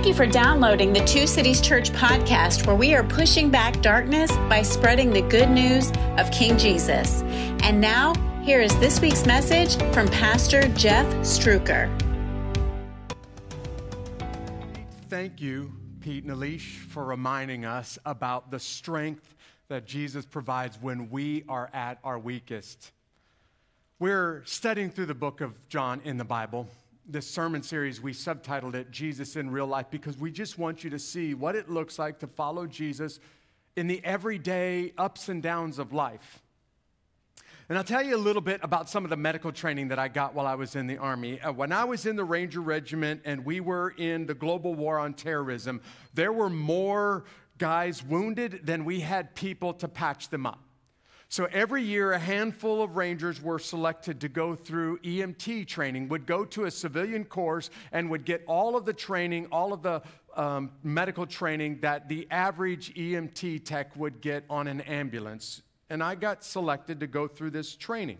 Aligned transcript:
Thank 0.00 0.08
you 0.08 0.14
for 0.14 0.26
downloading 0.26 0.94
the 0.94 1.04
Two 1.04 1.26
Cities 1.26 1.60
Church 1.60 1.90
podcast, 1.90 2.66
where 2.66 2.74
we 2.74 2.94
are 2.94 3.04
pushing 3.04 3.50
back 3.50 3.82
darkness 3.82 4.32
by 4.48 4.62
spreading 4.62 5.10
the 5.10 5.20
good 5.20 5.50
news 5.50 5.92
of 6.16 6.30
King 6.30 6.56
Jesus. 6.56 7.20
And 7.62 7.82
now, 7.82 8.14
here 8.42 8.62
is 8.62 8.74
this 8.78 9.02
week's 9.02 9.26
message 9.26 9.76
from 9.92 10.08
Pastor 10.08 10.68
Jeff 10.68 11.04
Struker. 11.16 11.90
Thank 15.10 15.38
you, 15.38 15.70
Pete 16.00 16.24
and 16.24 16.32
Alish, 16.32 16.78
for 16.78 17.04
reminding 17.04 17.66
us 17.66 17.98
about 18.06 18.50
the 18.50 18.58
strength 18.58 19.36
that 19.68 19.84
Jesus 19.84 20.24
provides 20.24 20.78
when 20.80 21.10
we 21.10 21.44
are 21.46 21.68
at 21.74 21.98
our 22.04 22.18
weakest. 22.18 22.90
We're 23.98 24.44
studying 24.46 24.88
through 24.88 25.06
the 25.06 25.14
book 25.14 25.42
of 25.42 25.68
John 25.68 26.00
in 26.04 26.16
the 26.16 26.24
Bible 26.24 26.68
this 27.06 27.28
sermon 27.28 27.62
series, 27.62 28.00
we 28.00 28.12
subtitled 28.12 28.74
it 28.74 28.90
Jesus 28.90 29.36
in 29.36 29.50
Real 29.50 29.66
Life 29.66 29.86
because 29.90 30.16
we 30.16 30.30
just 30.30 30.58
want 30.58 30.84
you 30.84 30.90
to 30.90 30.98
see 30.98 31.34
what 31.34 31.56
it 31.56 31.70
looks 31.70 31.98
like 31.98 32.18
to 32.20 32.26
follow 32.26 32.66
Jesus 32.66 33.20
in 33.76 33.86
the 33.86 34.04
everyday 34.04 34.92
ups 34.98 35.28
and 35.28 35.42
downs 35.42 35.78
of 35.78 35.92
life. 35.92 36.42
And 37.68 37.78
I'll 37.78 37.84
tell 37.84 38.04
you 38.04 38.16
a 38.16 38.18
little 38.18 38.42
bit 38.42 38.60
about 38.64 38.90
some 38.90 39.04
of 39.04 39.10
the 39.10 39.16
medical 39.16 39.52
training 39.52 39.88
that 39.88 39.98
I 39.98 40.08
got 40.08 40.34
while 40.34 40.46
I 40.46 40.56
was 40.56 40.74
in 40.74 40.88
the 40.88 40.98
Army. 40.98 41.40
Uh, 41.40 41.52
when 41.52 41.70
I 41.70 41.84
was 41.84 42.04
in 42.04 42.16
the 42.16 42.24
Ranger 42.24 42.60
Regiment 42.60 43.22
and 43.24 43.44
we 43.44 43.60
were 43.60 43.94
in 43.96 44.26
the 44.26 44.34
global 44.34 44.74
war 44.74 44.98
on 44.98 45.14
terrorism, 45.14 45.80
there 46.12 46.32
were 46.32 46.50
more 46.50 47.24
guys 47.58 48.02
wounded 48.02 48.62
than 48.64 48.84
we 48.84 49.00
had 49.00 49.36
people 49.36 49.72
to 49.74 49.86
patch 49.86 50.30
them 50.30 50.46
up. 50.46 50.58
So 51.30 51.46
every 51.52 51.84
year, 51.84 52.10
a 52.10 52.18
handful 52.18 52.82
of 52.82 52.96
Rangers 52.96 53.40
were 53.40 53.60
selected 53.60 54.20
to 54.22 54.28
go 54.28 54.56
through 54.56 54.98
EMT 54.98 55.68
training, 55.68 56.08
would 56.08 56.26
go 56.26 56.44
to 56.46 56.64
a 56.64 56.70
civilian 56.72 57.24
course, 57.24 57.70
and 57.92 58.10
would 58.10 58.24
get 58.24 58.42
all 58.48 58.76
of 58.76 58.84
the 58.84 58.92
training, 58.92 59.46
all 59.52 59.72
of 59.72 59.80
the 59.80 60.02
um, 60.34 60.72
medical 60.82 61.24
training 61.26 61.78
that 61.82 62.08
the 62.08 62.26
average 62.32 62.92
EMT 62.96 63.64
tech 63.64 63.94
would 63.94 64.20
get 64.20 64.42
on 64.50 64.66
an 64.66 64.80
ambulance. 64.80 65.62
And 65.88 66.02
I 66.02 66.16
got 66.16 66.42
selected 66.42 66.98
to 66.98 67.06
go 67.06 67.28
through 67.28 67.50
this 67.50 67.76
training. 67.76 68.18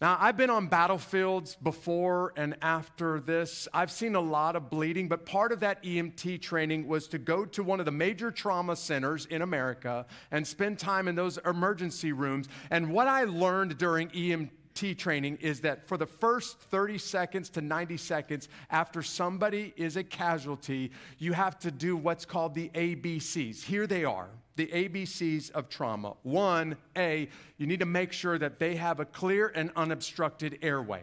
Now, 0.00 0.18
I've 0.20 0.36
been 0.36 0.50
on 0.50 0.66
battlefields 0.66 1.54
before 1.54 2.32
and 2.36 2.56
after 2.60 3.20
this. 3.20 3.68
I've 3.72 3.92
seen 3.92 4.16
a 4.16 4.20
lot 4.20 4.56
of 4.56 4.68
bleeding, 4.68 5.06
but 5.08 5.24
part 5.24 5.52
of 5.52 5.60
that 5.60 5.82
EMT 5.84 6.42
training 6.42 6.88
was 6.88 7.06
to 7.08 7.18
go 7.18 7.44
to 7.46 7.62
one 7.62 7.78
of 7.78 7.86
the 7.86 7.92
major 7.92 8.32
trauma 8.32 8.74
centers 8.74 9.26
in 9.26 9.42
America 9.42 10.04
and 10.32 10.44
spend 10.44 10.80
time 10.80 11.06
in 11.06 11.14
those 11.14 11.38
emergency 11.46 12.12
rooms. 12.12 12.48
And 12.70 12.92
what 12.92 13.06
I 13.06 13.22
learned 13.22 13.78
during 13.78 14.08
EMT 14.08 14.98
training 14.98 15.38
is 15.40 15.60
that 15.60 15.86
for 15.86 15.96
the 15.96 16.06
first 16.06 16.58
30 16.58 16.98
seconds 16.98 17.48
to 17.50 17.60
90 17.60 17.96
seconds 17.96 18.48
after 18.70 19.00
somebody 19.00 19.72
is 19.76 19.96
a 19.96 20.02
casualty, 20.02 20.90
you 21.18 21.32
have 21.34 21.56
to 21.60 21.70
do 21.70 21.96
what's 21.96 22.24
called 22.24 22.54
the 22.56 22.68
ABCs. 22.74 23.62
Here 23.62 23.86
they 23.86 24.04
are 24.04 24.28
the 24.56 24.66
ABCs 24.66 25.50
of 25.50 25.68
trauma. 25.68 26.14
One, 26.22 26.76
A, 26.96 27.28
you 27.56 27.66
need 27.66 27.80
to 27.80 27.86
make 27.86 28.12
sure 28.12 28.38
that 28.38 28.58
they 28.58 28.76
have 28.76 29.00
a 29.00 29.04
clear 29.04 29.52
and 29.54 29.70
unobstructed 29.76 30.58
airway. 30.62 31.02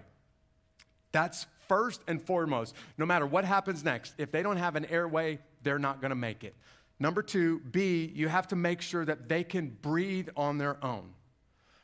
That's 1.11 1.45
first 1.67 2.01
and 2.07 2.21
foremost. 2.21 2.75
No 2.97 3.05
matter 3.05 3.25
what 3.25 3.45
happens 3.45 3.83
next, 3.83 4.13
if 4.17 4.31
they 4.31 4.43
don't 4.43 4.57
have 4.57 4.75
an 4.75 4.85
airway, 4.85 5.39
they're 5.63 5.79
not 5.79 6.01
going 6.01 6.09
to 6.09 6.15
make 6.15 6.43
it. 6.43 6.55
Number 6.99 7.23
two, 7.23 7.59
B, 7.71 8.11
you 8.13 8.27
have 8.27 8.47
to 8.49 8.55
make 8.55 8.81
sure 8.81 9.03
that 9.05 9.27
they 9.27 9.43
can 9.43 9.77
breathe 9.81 10.29
on 10.37 10.57
their 10.57 10.83
own. 10.83 11.13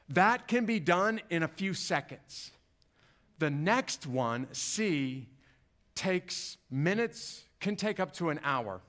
That 0.10 0.48
can 0.48 0.66
be 0.66 0.80
done 0.80 1.22
in 1.30 1.44
a 1.44 1.48
few 1.48 1.74
seconds. 1.74 2.52
The 3.40 3.50
next 3.50 4.08
one, 4.08 4.48
C, 4.52 5.28
takes 5.96 6.58
minutes, 6.70 7.44
can 7.60 7.76
take 7.76 8.00
up 8.00 8.14
to 8.14 8.30
an 8.30 8.40
hour. 8.44 8.82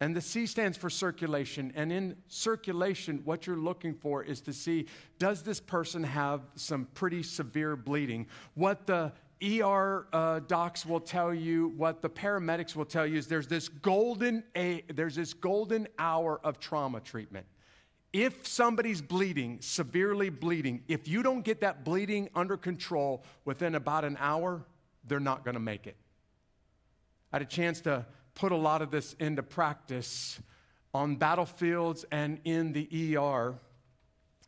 And 0.00 0.14
the 0.14 0.20
C 0.20 0.46
stands 0.46 0.76
for 0.76 0.90
circulation. 0.90 1.72
And 1.76 1.92
in 1.92 2.16
circulation, 2.28 3.20
what 3.24 3.46
you're 3.46 3.56
looking 3.56 3.94
for 3.94 4.22
is 4.22 4.40
to 4.42 4.52
see 4.52 4.86
does 5.18 5.42
this 5.42 5.60
person 5.60 6.02
have 6.02 6.42
some 6.56 6.86
pretty 6.94 7.22
severe 7.22 7.76
bleeding? 7.76 8.26
What 8.54 8.86
the 8.86 9.12
ER 9.42 10.06
uh, 10.12 10.40
docs 10.40 10.86
will 10.86 11.00
tell 11.00 11.34
you, 11.34 11.68
what 11.76 12.02
the 12.02 12.08
paramedics 12.08 12.74
will 12.74 12.84
tell 12.84 13.06
you 13.06 13.18
is 13.18 13.26
there's 13.26 13.46
this 13.46 13.68
golden 13.68 14.42
a, 14.56 14.82
there's 14.92 15.16
this 15.16 15.34
golden 15.34 15.86
hour 15.98 16.40
of 16.42 16.58
trauma 16.58 17.00
treatment. 17.00 17.46
If 18.12 18.46
somebody's 18.46 19.02
bleeding, 19.02 19.58
severely 19.60 20.30
bleeding, 20.30 20.84
if 20.86 21.08
you 21.08 21.22
don't 21.22 21.44
get 21.44 21.60
that 21.62 21.84
bleeding 21.84 22.28
under 22.34 22.56
control 22.56 23.24
within 23.44 23.74
about 23.74 24.04
an 24.04 24.16
hour, 24.20 24.64
they're 25.04 25.18
not 25.20 25.44
going 25.44 25.54
to 25.54 25.60
make 25.60 25.86
it. 25.86 25.96
I 27.32 27.36
had 27.36 27.42
a 27.42 27.46
chance 27.46 27.80
to 27.82 28.06
put 28.34 28.52
a 28.52 28.56
lot 28.56 28.82
of 28.82 28.90
this 28.90 29.14
into 29.14 29.42
practice 29.42 30.40
on 30.92 31.16
battlefields 31.16 32.04
and 32.10 32.40
in 32.44 32.72
the 32.72 33.16
ER. 33.16 33.54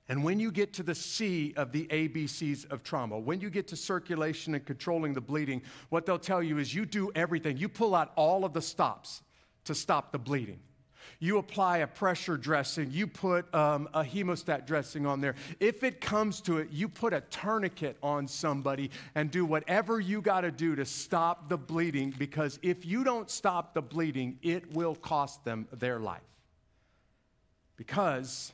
And 0.09 0.23
when 0.23 0.39
you 0.39 0.53
get 0.53 0.73
to 0.75 0.85
the 0.85 0.95
C 0.95 1.53
of 1.57 1.73
the 1.73 1.87
ABCs 1.87 2.71
of 2.71 2.85
trauma, 2.85 3.19
when 3.19 3.41
you 3.41 3.51
get 3.51 3.67
to 3.69 3.77
circulation 3.77 4.55
and 4.55 4.65
controlling 4.65 5.15
the 5.15 5.21
bleeding, 5.21 5.63
what 5.89 6.07
they'll 6.07 6.19
tell 6.19 6.43
you 6.43 6.59
is 6.59 6.73
you 6.73 6.87
do 6.87 7.11
everything. 7.15 7.57
You 7.57 7.69
pull 7.69 7.95
out 7.95 8.13
all 8.15 8.45
of 8.45 8.53
the 8.53 8.63
stops 8.63 9.23
to 9.65 9.75
stop 9.75 10.13
the 10.13 10.19
bleeding. 10.19 10.61
You 11.19 11.39
apply 11.39 11.79
a 11.79 11.87
pressure 11.87 12.37
dressing, 12.37 12.91
you 12.91 13.07
put 13.07 13.53
um, 13.55 13.89
a 13.95 14.03
hemostat 14.03 14.67
dressing 14.67 15.07
on 15.07 15.21
there. 15.21 15.35
If 15.61 15.83
it 15.83 16.01
comes 16.01 16.41
to 16.43 16.59
it, 16.59 16.71
you 16.71 16.89
put 16.89 17.13
a 17.13 17.21
tourniquet 17.23 17.97
on 18.03 18.29
somebody 18.29 18.91
and 19.15 19.31
do 19.31 19.45
whatever 19.45 20.01
you 20.01 20.21
got 20.21 20.43
to 20.43 20.51
do 20.51 20.77
to 20.77 20.85
stop 20.85 21.49
the 21.49 21.59
bleeding 21.59 22.15
because 22.19 22.59
if 22.63 22.85
you 22.85 23.05
don't 23.05 23.31
stop 23.31 23.75
the 23.75 23.83
bleeding, 23.83 24.39
it 24.43 24.73
will 24.73 24.95
cost 24.95 25.45
them 25.45 25.67
their 25.73 25.99
life. 25.99 26.21
Because 27.77 28.53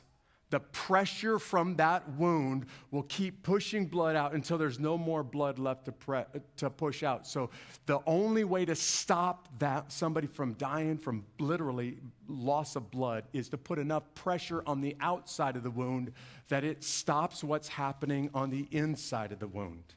the 0.53 0.59
pressure 0.59 1.39
from 1.39 1.75
that 1.77 2.07
wound 2.11 2.67
will 2.91 3.01
keep 3.01 3.41
pushing 3.41 3.87
blood 3.87 4.15
out 4.15 4.33
until 4.33 4.55
there's 4.55 4.77
no 4.77 4.99
more 4.99 5.23
blood 5.23 5.57
left 5.57 5.85
to, 5.85 5.91
pre- 5.91 6.25
to 6.57 6.69
push 6.69 7.01
out. 7.01 7.25
So 7.25 7.49
the 7.87 7.97
only 8.05 8.43
way 8.43 8.63
to 8.63 8.75
stop 8.75 9.47
that 9.57 9.91
somebody 9.91 10.27
from 10.27 10.53
dying 10.53 10.99
from 10.99 11.25
literally 11.39 11.97
loss 12.27 12.75
of 12.75 12.91
blood 12.91 13.23
is 13.33 13.49
to 13.49 13.57
put 13.57 13.79
enough 13.79 14.03
pressure 14.13 14.61
on 14.67 14.79
the 14.79 14.95
outside 15.01 15.55
of 15.55 15.63
the 15.63 15.71
wound 15.71 16.11
that 16.49 16.63
it 16.63 16.83
stops 16.83 17.43
what's 17.43 17.67
happening 17.67 18.29
on 18.35 18.51
the 18.51 18.67
inside 18.69 19.31
of 19.31 19.39
the 19.39 19.47
wound. 19.47 19.95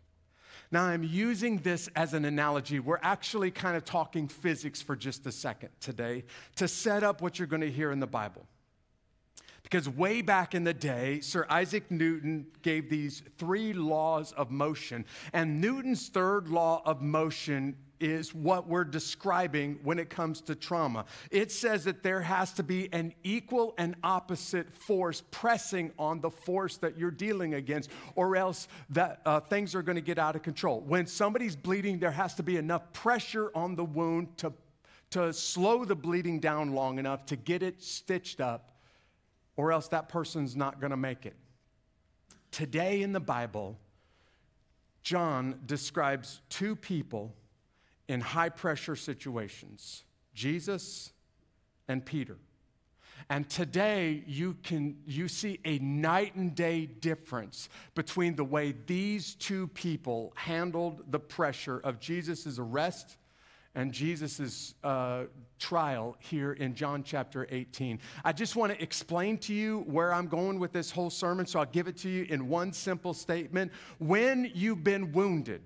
Now, 0.71 0.85
I'm 0.85 1.05
using 1.05 1.59
this 1.59 1.91
as 1.95 2.15
an 2.15 2.25
analogy. 2.25 2.81
We're 2.81 2.99
actually 3.03 3.51
kind 3.51 3.77
of 3.77 3.85
talking 3.85 4.27
physics 4.27 4.81
for 4.81 4.97
just 4.97 5.27
a 5.27 5.33
second 5.33 5.69
today 5.81 6.25
to 6.55 6.67
set 6.67 7.03
up 7.03 7.21
what 7.21 7.39
you're 7.39 7.47
going 7.47 7.61
to 7.61 7.71
hear 7.71 7.93
in 7.93 8.01
the 8.01 8.07
Bible. 8.07 8.47
Because 9.67 9.89
way 9.89 10.23
back 10.23 10.55
in 10.55 10.63
the 10.63 10.73
day, 10.73 11.19
Sir 11.19 11.45
Isaac 11.51 11.91
Newton 11.91 12.47
gave 12.63 12.89
these 12.89 13.25
three 13.37 13.73
laws 13.73 14.31
of 14.35 14.53
motion. 14.53 15.05
And 15.33 15.61
Newton's 15.61 16.07
third 16.07 16.47
law 16.47 16.83
of 16.87 17.03
motion 17.03 17.75
is 17.99 18.33
what 18.33 18.69
we're 18.69 18.85
describing 18.85 19.81
when 19.83 19.99
it 19.99 20.09
comes 20.09 20.41
to 20.43 20.55
trauma. 20.55 21.05
It 21.33 21.51
says 21.51 21.83
that 21.83 22.05
there 22.05 22.21
has 22.21 22.53
to 22.53 22.63
be 22.63 22.93
an 22.93 23.13
equal 23.25 23.75
and 23.77 23.97
opposite 24.05 24.73
force 24.73 25.25
pressing 25.33 25.91
on 25.99 26.21
the 26.21 26.31
force 26.31 26.77
that 26.77 26.97
you're 26.97 27.11
dealing 27.11 27.55
against, 27.55 27.91
or 28.15 28.37
else 28.37 28.69
that 28.91 29.21
uh, 29.27 29.41
things 29.41 29.75
are 29.75 29.83
going 29.83 29.97
to 29.97 30.03
get 30.03 30.19
out 30.19 30.37
of 30.37 30.43
control. 30.43 30.81
When 30.83 31.09
somebody's 31.09 31.57
bleeding, 31.57 31.99
there 31.99 32.13
has 32.13 32.35
to 32.35 32.45
be 32.45 32.57
enough 32.57 32.93
pressure 32.93 33.51
on 33.53 33.75
the 33.75 33.85
wound 33.85 34.39
to, 34.39 34.53
to 35.11 35.33
slow 35.33 35.85
the 35.85 35.97
bleeding 35.97 36.39
down 36.39 36.73
long 36.73 37.01
enough 37.01 37.27
to 37.27 37.37
get 37.37 37.65
it 37.65 37.83
stitched 37.83 38.41
up 38.41 38.76
or 39.57 39.73
else 39.73 39.89
that 39.89 40.09
person's 40.09 40.55
not 40.55 40.81
going 40.81 40.91
to 40.91 40.97
make 40.97 41.27
it. 41.27 41.37
Today 42.51 43.03
in 43.03 43.13
the 43.13 43.21
Bible, 43.21 43.79
John 45.03 45.61
describes 45.67 46.41
two 46.49 46.77
people 46.77 47.35
in 48.09 48.21
high 48.21 48.49
pressure 48.49 48.97
situations 48.97 50.05
Jesus 50.35 51.13
and 51.89 52.05
Peter. 52.05 52.37
And 53.31 53.49
today 53.49 54.23
you 54.27 54.57
can 54.63 54.99
you 55.07 55.29
see 55.29 55.59
a 55.65 55.79
night 55.79 56.35
and 56.35 56.55
day 56.55 56.87
difference 56.87 57.69
between 57.95 58.37
the 58.37 58.45
way 58.45 58.75
these 58.87 59.35
two 59.35 59.69
people 59.69 60.33
handled 60.37 61.11
the 61.11 61.19
pressure 61.19 61.81
of 61.83 61.99
Jesus' 61.99 62.59
arrest 62.59 63.17
and 63.77 63.93
Jesus' 63.93 64.75
uh, 64.83 65.25
trial 65.59 66.17
here 66.19 66.55
in 66.55 66.75
John 66.75 67.05
chapter 67.05 67.47
18. 67.51 68.01
I 68.25 68.33
just 68.33 68.57
want 68.57 68.73
to 68.73 68.83
explain 68.83 69.37
to 69.39 69.55
you 69.55 69.81
where 69.87 70.15
I'm 70.15 70.29
going 70.29 70.59
with 70.59 70.73
this 70.73 70.91
whole 70.91 71.11
sermon, 71.11 71.47
so 71.47 71.61
I'll 71.61 71.67
give 71.67 71.87
it 71.87 71.99
to 71.99 72.09
you 72.09 72.27
in 72.29 72.49
one 72.49 72.73
simple 72.73 73.13
statement. 73.13 73.71
When 73.99 74.51
you've 74.55 74.83
been 74.83 75.13
wounded, 75.13 75.61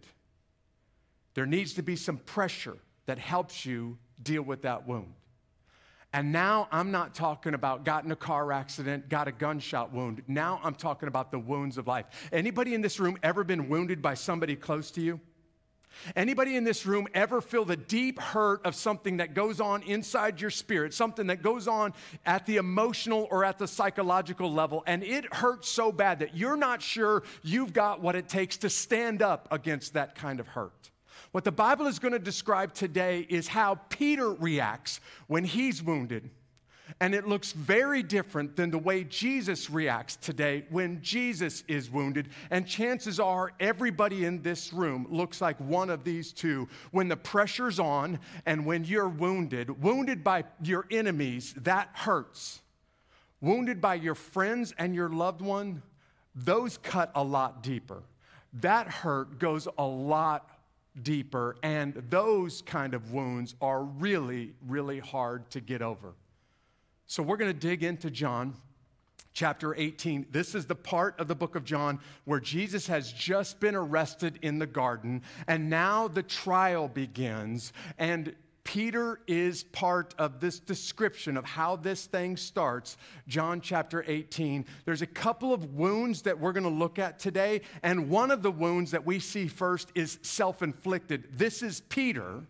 there 1.34 1.46
needs 1.46 1.72
to 1.74 1.82
be 1.82 1.94
some 1.94 2.16
pressure 2.18 2.76
that 3.06 3.20
helps 3.20 3.64
you 3.64 3.96
deal 4.20 4.42
with 4.42 4.62
that 4.62 4.88
wound. 4.88 5.14
And 6.12 6.32
now 6.32 6.66
I'm 6.72 6.90
not 6.90 7.14
talking 7.14 7.54
about 7.54 7.84
got 7.84 8.04
in 8.04 8.10
a 8.10 8.16
car 8.16 8.50
accident, 8.50 9.08
got 9.08 9.28
a 9.28 9.32
gunshot 9.32 9.92
wound. 9.92 10.22
Now 10.26 10.60
I'm 10.64 10.74
talking 10.74 11.06
about 11.06 11.30
the 11.30 11.38
wounds 11.38 11.78
of 11.78 11.86
life. 11.86 12.06
Anybody 12.32 12.74
in 12.74 12.80
this 12.80 12.98
room 12.98 13.16
ever 13.22 13.44
been 13.44 13.68
wounded 13.68 14.02
by 14.02 14.14
somebody 14.14 14.56
close 14.56 14.90
to 14.92 15.00
you? 15.00 15.20
Anybody 16.16 16.56
in 16.56 16.64
this 16.64 16.86
room 16.86 17.06
ever 17.14 17.40
feel 17.40 17.64
the 17.64 17.76
deep 17.76 18.18
hurt 18.18 18.64
of 18.64 18.74
something 18.74 19.18
that 19.18 19.34
goes 19.34 19.60
on 19.60 19.82
inside 19.82 20.40
your 20.40 20.50
spirit, 20.50 20.94
something 20.94 21.26
that 21.28 21.42
goes 21.42 21.68
on 21.68 21.92
at 22.24 22.46
the 22.46 22.56
emotional 22.56 23.28
or 23.30 23.44
at 23.44 23.58
the 23.58 23.68
psychological 23.68 24.52
level, 24.52 24.82
and 24.86 25.02
it 25.02 25.32
hurts 25.32 25.68
so 25.68 25.92
bad 25.92 26.20
that 26.20 26.36
you're 26.36 26.56
not 26.56 26.82
sure 26.82 27.22
you've 27.42 27.72
got 27.72 28.00
what 28.00 28.16
it 28.16 28.28
takes 28.28 28.56
to 28.58 28.70
stand 28.70 29.22
up 29.22 29.48
against 29.50 29.94
that 29.94 30.14
kind 30.14 30.40
of 30.40 30.48
hurt? 30.48 30.90
What 31.32 31.44
the 31.44 31.52
Bible 31.52 31.86
is 31.86 31.98
going 31.98 32.12
to 32.12 32.18
describe 32.18 32.74
today 32.74 33.26
is 33.28 33.46
how 33.46 33.76
Peter 33.88 34.32
reacts 34.32 35.00
when 35.28 35.44
he's 35.44 35.82
wounded 35.82 36.30
and 37.00 37.14
it 37.14 37.26
looks 37.26 37.52
very 37.52 38.02
different 38.02 38.56
than 38.56 38.70
the 38.70 38.78
way 38.78 39.04
Jesus 39.04 39.70
reacts 39.70 40.16
today 40.16 40.66
when 40.68 41.00
Jesus 41.00 41.64
is 41.66 41.90
wounded. 41.90 42.28
And 42.50 42.66
chances 42.66 43.18
are 43.18 43.52
everybody 43.58 44.26
in 44.26 44.42
this 44.42 44.72
room 44.72 45.06
looks 45.08 45.40
like 45.40 45.58
one 45.60 45.88
of 45.88 46.04
these 46.04 46.30
two. 46.32 46.68
When 46.90 47.08
the 47.08 47.16
pressure's 47.16 47.80
on 47.80 48.18
and 48.44 48.66
when 48.66 48.84
you're 48.84 49.08
wounded, 49.08 49.82
wounded 49.82 50.22
by 50.22 50.44
your 50.62 50.86
enemies, 50.90 51.54
that 51.58 51.88
hurts. 51.94 52.60
Wounded 53.40 53.80
by 53.80 53.94
your 53.94 54.14
friends 54.14 54.74
and 54.76 54.94
your 54.94 55.08
loved 55.08 55.40
one, 55.40 55.82
those 56.34 56.76
cut 56.76 57.10
a 57.14 57.24
lot 57.24 57.62
deeper. 57.62 58.02
That 58.60 58.88
hurt 58.88 59.38
goes 59.38 59.66
a 59.78 59.86
lot 59.86 60.50
deeper, 61.02 61.56
and 61.62 61.94
those 62.10 62.62
kind 62.62 62.94
of 62.94 63.12
wounds 63.12 63.54
are 63.62 63.84
really, 63.84 64.52
really 64.66 64.98
hard 64.98 65.48
to 65.52 65.60
get 65.60 65.80
over. 65.80 66.14
So 67.10 67.24
we're 67.24 67.38
going 67.38 67.52
to 67.52 67.58
dig 67.58 67.82
into 67.82 68.08
John 68.08 68.54
chapter 69.32 69.74
18. 69.74 70.26
This 70.30 70.54
is 70.54 70.66
the 70.66 70.76
part 70.76 71.18
of 71.18 71.26
the 71.26 71.34
book 71.34 71.56
of 71.56 71.64
John 71.64 71.98
where 72.24 72.38
Jesus 72.38 72.86
has 72.86 73.10
just 73.10 73.58
been 73.58 73.74
arrested 73.74 74.38
in 74.42 74.60
the 74.60 74.66
garden, 74.68 75.22
and 75.48 75.68
now 75.68 76.06
the 76.06 76.22
trial 76.22 76.86
begins. 76.86 77.72
And 77.98 78.36
Peter 78.62 79.18
is 79.26 79.64
part 79.64 80.14
of 80.18 80.38
this 80.38 80.60
description 80.60 81.36
of 81.36 81.44
how 81.44 81.74
this 81.74 82.06
thing 82.06 82.36
starts. 82.36 82.96
John 83.26 83.60
chapter 83.60 84.04
18. 84.06 84.64
There's 84.84 85.02
a 85.02 85.06
couple 85.06 85.52
of 85.52 85.74
wounds 85.74 86.22
that 86.22 86.38
we're 86.38 86.52
going 86.52 86.62
to 86.62 86.70
look 86.70 87.00
at 87.00 87.18
today, 87.18 87.62
and 87.82 88.08
one 88.08 88.30
of 88.30 88.42
the 88.42 88.52
wounds 88.52 88.92
that 88.92 89.04
we 89.04 89.18
see 89.18 89.48
first 89.48 89.90
is 89.96 90.20
self 90.22 90.62
inflicted. 90.62 91.26
This 91.36 91.60
is 91.64 91.80
Peter 91.80 92.44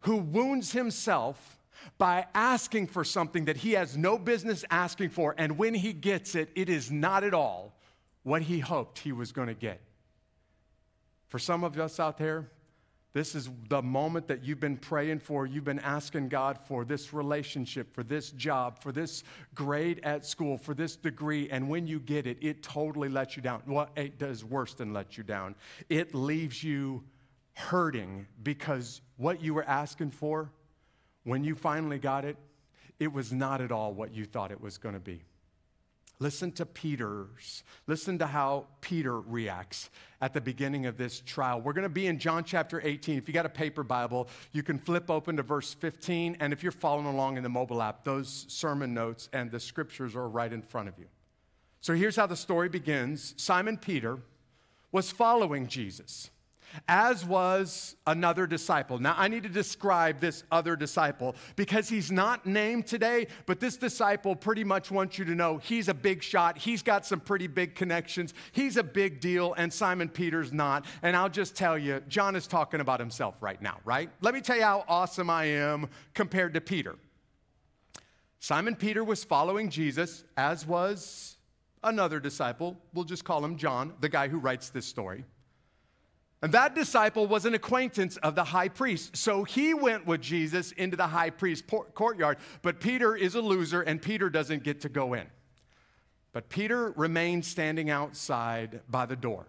who 0.00 0.16
wounds 0.16 0.72
himself 0.72 1.53
by 1.98 2.26
asking 2.34 2.88
for 2.88 3.04
something 3.04 3.46
that 3.46 3.56
he 3.56 3.72
has 3.72 3.96
no 3.96 4.18
business 4.18 4.64
asking 4.70 5.10
for. 5.10 5.34
And 5.38 5.58
when 5.58 5.74
he 5.74 5.92
gets 5.92 6.34
it, 6.34 6.50
it 6.54 6.68
is 6.68 6.90
not 6.90 7.24
at 7.24 7.34
all 7.34 7.72
what 8.22 8.42
he 8.42 8.58
hoped 8.58 8.98
he 8.98 9.12
was 9.12 9.32
going 9.32 9.48
to 9.48 9.54
get. 9.54 9.80
For 11.28 11.38
some 11.38 11.64
of 11.64 11.78
us 11.78 12.00
out 12.00 12.18
there, 12.18 12.48
this 13.14 13.36
is 13.36 13.48
the 13.68 13.80
moment 13.80 14.26
that 14.26 14.42
you've 14.42 14.58
been 14.58 14.76
praying 14.76 15.20
for. 15.20 15.46
You've 15.46 15.64
been 15.64 15.78
asking 15.78 16.30
God 16.30 16.58
for 16.66 16.84
this 16.84 17.12
relationship, 17.12 17.94
for 17.94 18.02
this 18.02 18.30
job, 18.30 18.82
for 18.82 18.90
this 18.90 19.22
grade 19.54 20.00
at 20.02 20.26
school, 20.26 20.58
for 20.58 20.74
this 20.74 20.96
degree. 20.96 21.48
And 21.48 21.68
when 21.68 21.86
you 21.86 22.00
get 22.00 22.26
it, 22.26 22.38
it 22.40 22.64
totally 22.64 23.08
lets 23.08 23.36
you 23.36 23.42
down. 23.42 23.62
Well, 23.66 23.88
it 23.94 24.18
does 24.18 24.44
worse 24.44 24.74
than 24.74 24.92
let 24.92 25.16
you 25.16 25.22
down. 25.22 25.54
It 25.88 26.12
leaves 26.12 26.64
you 26.64 27.04
hurting 27.52 28.26
because 28.42 29.00
what 29.16 29.40
you 29.40 29.54
were 29.54 29.64
asking 29.64 30.10
for 30.10 30.50
when 31.24 31.44
you 31.44 31.54
finally 31.54 31.98
got 31.98 32.24
it, 32.24 32.36
it 33.00 33.12
was 33.12 33.32
not 33.32 33.60
at 33.60 33.72
all 33.72 33.92
what 33.92 34.14
you 34.14 34.24
thought 34.24 34.52
it 34.52 34.60
was 34.60 34.78
going 34.78 34.94
to 34.94 35.00
be. 35.00 35.22
Listen 36.20 36.52
to 36.52 36.64
Peter's, 36.64 37.64
listen 37.88 38.18
to 38.18 38.26
how 38.26 38.66
Peter 38.80 39.20
reacts 39.20 39.90
at 40.20 40.32
the 40.32 40.40
beginning 40.40 40.86
of 40.86 40.96
this 40.96 41.20
trial. 41.20 41.60
We're 41.60 41.72
going 41.72 41.82
to 41.82 41.88
be 41.88 42.06
in 42.06 42.20
John 42.20 42.44
chapter 42.44 42.80
18. 42.84 43.18
If 43.18 43.26
you 43.26 43.34
got 43.34 43.46
a 43.46 43.50
paper 43.50 43.82
Bible, 43.82 44.28
you 44.52 44.62
can 44.62 44.78
flip 44.78 45.10
open 45.10 45.36
to 45.38 45.42
verse 45.42 45.74
15. 45.74 46.36
And 46.38 46.52
if 46.52 46.62
you're 46.62 46.70
following 46.70 47.06
along 47.06 47.36
in 47.36 47.42
the 47.42 47.48
mobile 47.48 47.82
app, 47.82 48.04
those 48.04 48.46
sermon 48.48 48.94
notes 48.94 49.28
and 49.32 49.50
the 49.50 49.58
scriptures 49.58 50.14
are 50.14 50.28
right 50.28 50.52
in 50.52 50.62
front 50.62 50.88
of 50.88 50.98
you. 50.98 51.06
So 51.80 51.94
here's 51.94 52.16
how 52.16 52.26
the 52.26 52.36
story 52.36 52.68
begins 52.68 53.34
Simon 53.36 53.76
Peter 53.76 54.18
was 54.92 55.10
following 55.10 55.66
Jesus 55.66 56.30
as 56.88 57.24
was 57.24 57.96
another 58.06 58.46
disciple. 58.46 58.98
Now, 58.98 59.14
I 59.16 59.28
need 59.28 59.42
to 59.44 59.48
describe 59.48 60.20
this 60.20 60.44
other 60.50 60.76
disciple 60.76 61.34
because 61.56 61.88
he's 61.88 62.10
not 62.10 62.46
named 62.46 62.86
today, 62.86 63.26
but 63.46 63.60
this 63.60 63.76
disciple 63.76 64.36
pretty 64.36 64.64
much 64.64 64.90
wants 64.90 65.18
you 65.18 65.24
to 65.26 65.34
know 65.34 65.58
he's 65.58 65.88
a 65.88 65.94
big 65.94 66.22
shot. 66.22 66.58
He's 66.58 66.82
got 66.82 67.06
some 67.06 67.20
pretty 67.20 67.46
big 67.46 67.74
connections. 67.74 68.34
He's 68.52 68.76
a 68.76 68.82
big 68.82 69.20
deal, 69.20 69.54
and 69.54 69.72
Simon 69.72 70.08
Peter's 70.08 70.52
not. 70.52 70.86
And 71.02 71.16
I'll 71.16 71.28
just 71.28 71.56
tell 71.56 71.78
you, 71.78 72.02
John 72.08 72.36
is 72.36 72.46
talking 72.46 72.80
about 72.80 73.00
himself 73.00 73.36
right 73.40 73.60
now, 73.60 73.78
right? 73.84 74.10
Let 74.20 74.34
me 74.34 74.40
tell 74.40 74.56
you 74.56 74.62
how 74.62 74.84
awesome 74.88 75.30
I 75.30 75.44
am 75.46 75.88
compared 76.14 76.54
to 76.54 76.60
Peter. 76.60 76.96
Simon 78.40 78.76
Peter 78.76 79.02
was 79.02 79.24
following 79.24 79.70
Jesus, 79.70 80.24
as 80.36 80.66
was 80.66 81.36
another 81.82 82.20
disciple. 82.20 82.78
We'll 82.92 83.04
just 83.04 83.24
call 83.24 83.44
him 83.44 83.56
John, 83.56 83.94
the 84.00 84.08
guy 84.08 84.28
who 84.28 84.38
writes 84.38 84.70
this 84.70 84.86
story. 84.86 85.24
And 86.42 86.52
that 86.52 86.74
disciple 86.74 87.26
was 87.26 87.46
an 87.46 87.54
acquaintance 87.54 88.16
of 88.18 88.34
the 88.34 88.44
high 88.44 88.68
priest. 88.68 89.16
So 89.16 89.44
he 89.44 89.72
went 89.72 90.06
with 90.06 90.20
Jesus 90.20 90.72
into 90.72 90.96
the 90.96 91.06
high 91.06 91.30
priest 91.30 91.64
courtyard. 91.94 92.36
But 92.60 92.80
Peter 92.80 93.16
is 93.16 93.34
a 93.34 93.40
loser, 93.40 93.80
and 93.80 94.00
Peter 94.00 94.28
doesn't 94.28 94.62
get 94.62 94.82
to 94.82 94.90
go 94.90 95.14
in. 95.14 95.26
But 96.32 96.48
Peter 96.48 96.90
remained 96.96 97.44
standing 97.44 97.88
outside 97.88 98.80
by 98.90 99.06
the 99.06 99.16
door. 99.16 99.46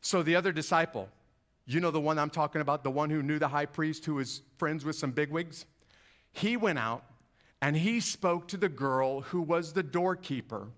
So 0.00 0.22
the 0.22 0.36
other 0.36 0.52
disciple, 0.52 1.08
you 1.66 1.80
know 1.80 1.90
the 1.90 2.00
one 2.00 2.18
I'm 2.18 2.28
talking 2.28 2.60
about, 2.60 2.84
the 2.84 2.90
one 2.90 3.08
who 3.08 3.22
knew 3.22 3.38
the 3.38 3.48
high 3.48 3.64
priest, 3.64 4.04
who 4.04 4.16
was 4.16 4.42
friends 4.58 4.84
with 4.84 4.94
some 4.94 5.10
bigwigs? 5.10 5.64
He 6.30 6.58
went 6.58 6.78
out 6.78 7.04
and 7.62 7.74
he 7.74 8.00
spoke 8.00 8.46
to 8.48 8.58
the 8.58 8.68
girl 8.68 9.22
who 9.22 9.40
was 9.40 9.72
the 9.72 9.82
doorkeeper 9.82 10.68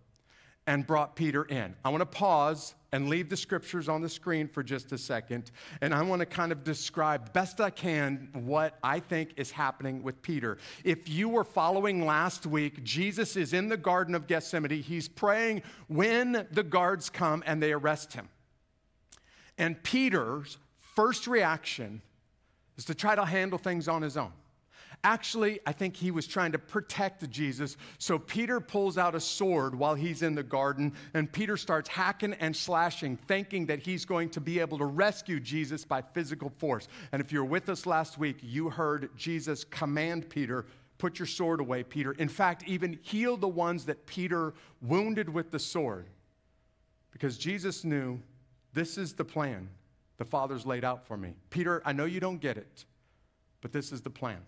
and 0.68 0.86
brought 0.86 1.16
Peter 1.16 1.42
in. 1.42 1.74
I 1.84 1.88
want 1.88 2.02
to 2.02 2.06
pause 2.06 2.75
and 2.92 3.08
leave 3.08 3.28
the 3.28 3.36
scriptures 3.36 3.88
on 3.88 4.00
the 4.00 4.08
screen 4.08 4.48
for 4.48 4.62
just 4.62 4.92
a 4.92 4.98
second. 4.98 5.50
And 5.80 5.94
I 5.94 6.02
want 6.02 6.20
to 6.20 6.26
kind 6.26 6.52
of 6.52 6.64
describe 6.64 7.32
best 7.32 7.60
I 7.60 7.70
can 7.70 8.28
what 8.32 8.78
I 8.82 9.00
think 9.00 9.34
is 9.36 9.50
happening 9.50 10.02
with 10.02 10.22
Peter. 10.22 10.58
If 10.84 11.08
you 11.08 11.28
were 11.28 11.44
following 11.44 12.06
last 12.06 12.46
week, 12.46 12.82
Jesus 12.84 13.36
is 13.36 13.52
in 13.52 13.68
the 13.68 13.76
Garden 13.76 14.14
of 14.14 14.26
Gethsemane. 14.26 14.82
He's 14.82 15.08
praying 15.08 15.62
when 15.88 16.46
the 16.50 16.62
guards 16.62 17.10
come 17.10 17.42
and 17.46 17.62
they 17.62 17.72
arrest 17.72 18.12
him. 18.12 18.28
And 19.58 19.82
Peter's 19.82 20.58
first 20.94 21.26
reaction 21.26 22.02
is 22.76 22.84
to 22.86 22.94
try 22.94 23.14
to 23.14 23.24
handle 23.24 23.58
things 23.58 23.88
on 23.88 24.02
his 24.02 24.16
own. 24.16 24.32
Actually, 25.06 25.60
I 25.64 25.70
think 25.70 25.94
he 25.94 26.10
was 26.10 26.26
trying 26.26 26.50
to 26.50 26.58
protect 26.58 27.30
Jesus. 27.30 27.76
So 27.98 28.18
Peter 28.18 28.58
pulls 28.58 28.98
out 28.98 29.14
a 29.14 29.20
sword 29.20 29.72
while 29.72 29.94
he's 29.94 30.22
in 30.22 30.34
the 30.34 30.42
garden, 30.42 30.92
and 31.14 31.32
Peter 31.32 31.56
starts 31.56 31.88
hacking 31.88 32.34
and 32.40 32.54
slashing, 32.56 33.16
thinking 33.16 33.66
that 33.66 33.78
he's 33.78 34.04
going 34.04 34.30
to 34.30 34.40
be 34.40 34.58
able 34.58 34.78
to 34.78 34.84
rescue 34.84 35.38
Jesus 35.38 35.84
by 35.84 36.02
physical 36.02 36.50
force. 36.58 36.88
And 37.12 37.22
if 37.22 37.30
you're 37.30 37.44
with 37.44 37.68
us 37.68 37.86
last 37.86 38.18
week, 38.18 38.38
you 38.42 38.68
heard 38.68 39.10
Jesus 39.16 39.62
command 39.62 40.28
Peter, 40.28 40.66
Put 40.98 41.20
your 41.20 41.26
sword 41.26 41.60
away, 41.60 41.84
Peter. 41.84 42.12
In 42.12 42.28
fact, 42.28 42.64
even 42.66 42.98
heal 43.02 43.36
the 43.36 43.46
ones 43.46 43.84
that 43.84 44.06
Peter 44.06 44.54
wounded 44.82 45.28
with 45.28 45.52
the 45.52 45.58
sword. 45.58 46.06
Because 47.12 47.38
Jesus 47.38 47.84
knew 47.84 48.18
this 48.72 48.98
is 48.98 49.12
the 49.12 49.25
plan 49.25 49.68
the 50.16 50.25
Father's 50.25 50.64
laid 50.66 50.82
out 50.82 51.06
for 51.06 51.16
me. 51.16 51.34
Peter, 51.50 51.80
I 51.84 51.92
know 51.92 52.06
you 52.06 52.18
don't 52.18 52.40
get 52.40 52.56
it, 52.56 52.86
but 53.60 53.70
this 53.70 53.92
is 53.92 54.00
the 54.00 54.10
plan. 54.10 54.38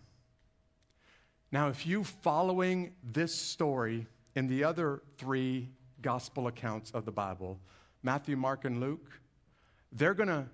Now, 1.50 1.68
if 1.68 1.86
you 1.86 2.04
following 2.04 2.92
this 3.02 3.34
story 3.34 4.06
in 4.34 4.48
the 4.48 4.64
other 4.64 5.02
three 5.16 5.70
gospel 6.02 6.46
accounts 6.46 6.90
of 6.90 7.04
the 7.04 7.12
Bible, 7.12 7.58
Matthew, 8.02 8.36
Mark, 8.36 8.64
and 8.64 8.80
Luke, 8.80 9.20
they're 9.92 10.14
going 10.14 10.28
to 10.28 10.46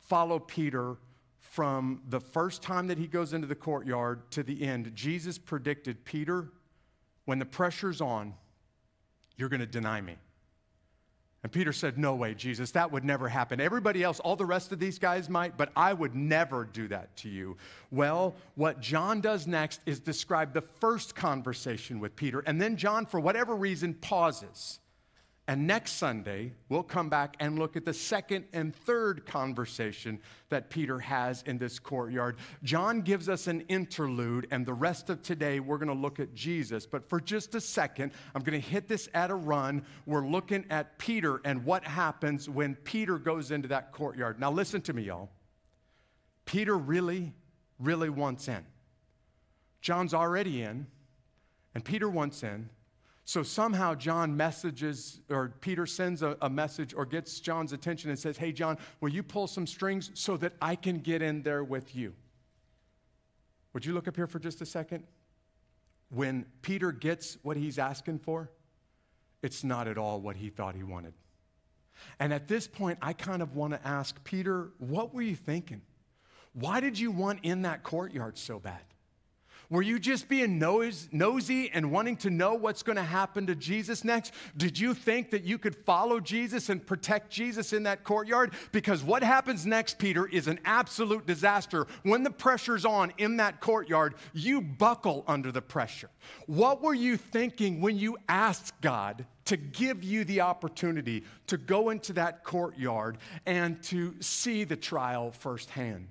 follow 0.00 0.38
Peter 0.38 0.96
from 1.38 2.02
the 2.08 2.20
first 2.20 2.62
time 2.62 2.88
that 2.88 2.98
he 2.98 3.06
goes 3.06 3.32
into 3.32 3.46
the 3.46 3.54
courtyard 3.54 4.28
to 4.32 4.42
the 4.42 4.62
end. 4.62 4.90
Jesus 4.94 5.38
predicted, 5.38 6.04
Peter, 6.04 6.50
when 7.24 7.38
the 7.38 7.46
pressure's 7.46 8.00
on, 8.00 8.34
you're 9.36 9.48
going 9.48 9.60
to 9.60 9.66
deny 9.66 10.00
me. 10.00 10.16
And 11.42 11.50
Peter 11.50 11.72
said, 11.72 11.96
No 11.96 12.14
way, 12.14 12.34
Jesus, 12.34 12.72
that 12.72 12.92
would 12.92 13.04
never 13.04 13.28
happen. 13.28 13.60
Everybody 13.60 14.02
else, 14.02 14.20
all 14.20 14.36
the 14.36 14.44
rest 14.44 14.72
of 14.72 14.78
these 14.78 14.98
guys 14.98 15.30
might, 15.30 15.56
but 15.56 15.70
I 15.74 15.92
would 15.92 16.14
never 16.14 16.64
do 16.64 16.88
that 16.88 17.16
to 17.18 17.28
you. 17.28 17.56
Well, 17.90 18.34
what 18.56 18.80
John 18.80 19.20
does 19.20 19.46
next 19.46 19.80
is 19.86 20.00
describe 20.00 20.52
the 20.52 20.60
first 20.60 21.14
conversation 21.14 21.98
with 21.98 22.14
Peter. 22.14 22.40
And 22.40 22.60
then 22.60 22.76
John, 22.76 23.06
for 23.06 23.20
whatever 23.20 23.56
reason, 23.56 23.94
pauses 23.94 24.80
and 25.48 25.66
next 25.66 25.92
Sunday, 25.94 26.52
we'll 26.68 26.84
come 26.84 27.08
back 27.08 27.34
and 27.40 27.58
look 27.58 27.76
at 27.76 27.84
the 27.84 27.92
second 27.92 28.44
and 28.52 28.74
third 28.74 29.26
conversation 29.26 30.20
that 30.48 30.70
Peter 30.70 31.00
has 31.00 31.42
in 31.42 31.58
this 31.58 31.80
courtyard. 31.80 32.36
John 32.62 33.00
gives 33.00 33.28
us 33.28 33.48
an 33.48 33.62
interlude, 33.62 34.46
and 34.52 34.64
the 34.64 34.74
rest 34.74 35.10
of 35.10 35.22
today, 35.22 35.58
we're 35.58 35.78
going 35.78 35.88
to 35.88 35.94
look 35.94 36.20
at 36.20 36.34
Jesus. 36.34 36.86
But 36.86 37.08
for 37.08 37.20
just 37.20 37.56
a 37.56 37.60
second, 37.60 38.12
I'm 38.34 38.42
going 38.42 38.60
to 38.60 38.68
hit 38.68 38.86
this 38.86 39.08
at 39.12 39.30
a 39.30 39.34
run. 39.34 39.84
We're 40.06 40.26
looking 40.26 40.64
at 40.70 40.98
Peter 40.98 41.40
and 41.44 41.64
what 41.64 41.82
happens 41.82 42.48
when 42.48 42.76
Peter 42.76 43.18
goes 43.18 43.50
into 43.50 43.66
that 43.68 43.90
courtyard. 43.90 44.38
Now, 44.38 44.52
listen 44.52 44.80
to 44.82 44.92
me, 44.92 45.02
y'all. 45.02 45.30
Peter 46.44 46.78
really, 46.78 47.32
really 47.80 48.08
wants 48.08 48.46
in. 48.46 48.64
John's 49.80 50.14
already 50.14 50.62
in, 50.62 50.86
and 51.74 51.84
Peter 51.84 52.08
wants 52.08 52.44
in. 52.44 52.68
So 53.30 53.44
somehow 53.44 53.94
John 53.94 54.36
messages, 54.36 55.20
or 55.30 55.54
Peter 55.60 55.86
sends 55.86 56.20
a, 56.24 56.36
a, 56.42 56.50
message 56.50 56.94
or 56.94 57.06
gets 57.06 57.38
John's 57.38 57.72
attention 57.72 58.10
and 58.10 58.18
says, 58.18 58.36
Hey, 58.36 58.50
John, 58.50 58.76
will 59.00 59.10
you 59.10 59.22
pull 59.22 59.46
some 59.46 59.68
strings 59.68 60.10
so 60.14 60.36
that 60.38 60.54
I 60.60 60.74
can 60.74 60.98
get 60.98 61.22
in 61.22 61.44
there 61.44 61.62
with 61.62 61.94
you? 61.94 62.12
Would 63.72 63.86
you 63.86 63.92
look 63.92 64.08
up 64.08 64.16
here 64.16 64.26
for 64.26 64.40
just 64.40 64.60
a 64.62 64.66
second? 64.66 65.04
When 66.08 66.44
Peter 66.62 66.90
gets 66.90 67.38
what 67.42 67.56
he's 67.56 67.78
asking 67.78 68.18
for, 68.18 68.50
it's 69.44 69.62
not 69.62 69.86
at 69.86 69.96
all 69.96 70.20
what 70.20 70.34
he 70.34 70.50
thought 70.50 70.74
he 70.74 70.82
wanted. 70.82 71.14
And 72.18 72.32
at 72.32 72.48
this 72.48 72.66
point, 72.66 72.98
I 73.00 73.12
kind 73.12 73.42
of 73.42 73.54
want 73.54 73.74
to 73.74 73.86
ask 73.86 74.24
Peter, 74.24 74.72
what 74.78 75.14
were 75.14 75.22
you 75.22 75.36
thinking? 75.36 75.82
Why 76.52 76.80
did 76.80 76.98
you 76.98 77.12
want 77.12 77.44
in 77.44 77.62
that 77.62 77.84
courtyard 77.84 78.38
so 78.38 78.58
bad? 78.58 78.82
Were 79.70 79.82
you 79.82 80.00
just 80.00 80.28
being 80.28 80.58
nosy 80.58 81.70
and 81.72 81.92
wanting 81.92 82.16
to 82.16 82.30
know 82.30 82.54
what's 82.54 82.82
going 82.82 82.96
to 82.96 83.04
happen 83.04 83.46
to 83.46 83.54
Jesus 83.54 84.02
next? 84.02 84.34
Did 84.56 84.76
you 84.76 84.94
think 84.94 85.30
that 85.30 85.44
you 85.44 85.58
could 85.58 85.76
follow 85.76 86.18
Jesus 86.18 86.70
and 86.70 86.84
protect 86.84 87.30
Jesus 87.30 87.72
in 87.72 87.84
that 87.84 88.02
courtyard? 88.02 88.54
Because 88.72 89.04
what 89.04 89.22
happens 89.22 89.64
next, 89.64 90.00
Peter, 90.00 90.26
is 90.26 90.48
an 90.48 90.58
absolute 90.64 91.24
disaster. 91.24 91.86
When 92.02 92.24
the 92.24 92.32
pressure's 92.32 92.84
on 92.84 93.12
in 93.16 93.36
that 93.36 93.60
courtyard, 93.60 94.16
you 94.32 94.60
buckle 94.60 95.22
under 95.28 95.52
the 95.52 95.62
pressure. 95.62 96.10
What 96.46 96.82
were 96.82 96.94
you 96.94 97.16
thinking 97.16 97.80
when 97.80 97.96
you 97.96 98.18
asked 98.28 98.80
God 98.80 99.24
to 99.44 99.56
give 99.56 100.02
you 100.02 100.24
the 100.24 100.40
opportunity 100.40 101.22
to 101.46 101.56
go 101.56 101.90
into 101.90 102.12
that 102.14 102.42
courtyard 102.42 103.18
and 103.46 103.80
to 103.84 104.16
see 104.20 104.64
the 104.64 104.76
trial 104.76 105.30
firsthand? 105.30 106.08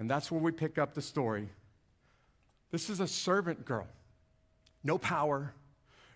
And 0.00 0.10
that's 0.10 0.32
where 0.32 0.40
we 0.40 0.50
pick 0.50 0.78
up 0.78 0.94
the 0.94 1.02
story 1.02 1.48
this 2.74 2.90
is 2.90 2.98
a 2.98 3.06
servant 3.06 3.64
girl. 3.64 3.86
No 4.82 4.98
power, 4.98 5.54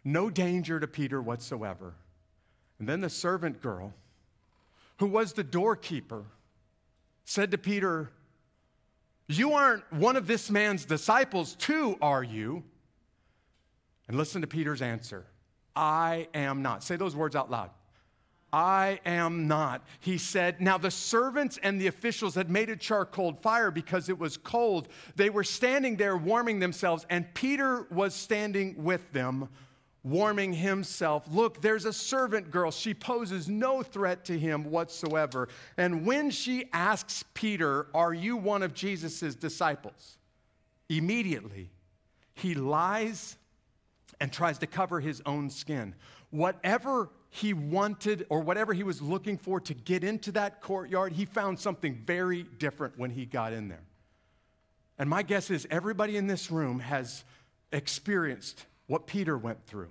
no 0.03 0.29
danger 0.29 0.81
to 0.81 0.89
Peter 0.89 1.23
whatsoever. 1.23 1.95
And 2.81 2.89
then 2.89 3.01
the 3.01 3.09
servant 3.09 3.63
girl, 3.63 3.95
who 4.99 5.07
was 5.07 5.35
the 5.35 5.45
doorkeeper, 5.45 6.25
said 7.25 7.53
to 7.53 7.59
Peter, 7.59 8.11
You 9.29 9.53
aren't 9.53 9.85
one 9.93 10.17
of 10.17 10.27
this 10.27 10.51
man's 10.51 10.85
disciples, 10.85 11.55
too, 11.55 11.97
are 12.03 12.25
you? 12.25 12.65
And 14.09 14.17
listen 14.17 14.41
to 14.41 14.49
Peter's 14.49 14.83
answer 14.83 15.27
I 15.77 16.27
am 16.35 16.61
not. 16.63 16.83
Say 16.83 16.97
those 16.97 17.15
words 17.15 17.37
out 17.37 17.53
loud. 17.53 17.71
I 18.53 19.01
am 19.05 19.47
not. 19.47 19.87
He 20.01 20.17
said, 20.17 20.61
Now 20.61 20.79
the 20.79 20.91
servants 20.91 21.59
and 21.63 21.81
the 21.81 21.89
officials 21.89 22.35
had 22.35 22.51
made 22.51 22.71
a 22.71 22.77
charcoal 22.77 23.35
fire 23.35 23.71
because 23.71 24.09
it 24.09 24.19
was 24.19 24.37
cold. 24.37 24.89
They 25.17 25.29
were 25.29 25.45
standing 25.45 25.97
there 25.97 26.17
warming 26.17 26.59
themselves, 26.59 27.05
and 27.11 27.33
Peter 27.35 27.87
was 27.91 28.15
standing 28.15 28.83
with 28.83 29.13
them, 29.13 29.49
warming 30.03 30.55
himself. 30.55 31.25
Look, 31.31 31.61
there's 31.61 31.85
a 31.85 31.93
servant 31.93 32.51
girl. 32.51 32.71
She 32.71 32.95
poses 32.95 33.49
no 33.49 33.83
threat 33.83 34.25
to 34.27 34.39
him 34.39 34.71
whatsoever. 34.71 35.49
And 35.77 36.07
when 36.07 36.31
she 36.31 36.65
asks 36.73 37.25
Peter, 37.35 37.89
Are 37.93 38.15
you 38.15 38.37
one 38.37 38.63
of 38.63 38.73
Jesus' 38.73 39.35
disciples? 39.35 40.17
Immediately, 40.89 41.71
he 42.35 42.55
lies 42.55 43.37
and 44.21 44.33
tries 44.33 44.59
to 44.59 44.67
cover 44.67 45.01
his 45.01 45.21
own 45.27 45.51
skin. 45.51 45.95
Whatever 46.31 47.11
he 47.31 47.53
wanted 47.53 48.27
or 48.29 48.41
whatever 48.41 48.73
he 48.73 48.83
was 48.83 49.03
looking 49.03 49.37
for 49.37 49.61
to 49.61 49.75
get 49.75 50.03
into 50.03 50.33
that 50.33 50.61
courtyard, 50.61 51.13
he 51.13 51.25
found 51.25 51.59
something 51.59 52.03
very 52.07 52.43
different 52.43 52.99
when 52.99 53.11
he 53.11 53.27
got 53.27 53.53
in 53.53 53.69
there. 53.69 53.85
And 54.99 55.09
my 55.09 55.23
guess 55.23 55.51
is 55.51 55.67
everybody 55.71 56.17
in 56.17 56.27
this 56.27 56.51
room 56.51 56.81
has 56.81 57.25
experienced 57.71 58.65
what 58.87 59.07
Peter 59.07 59.37
went 59.37 59.65
through. 59.67 59.91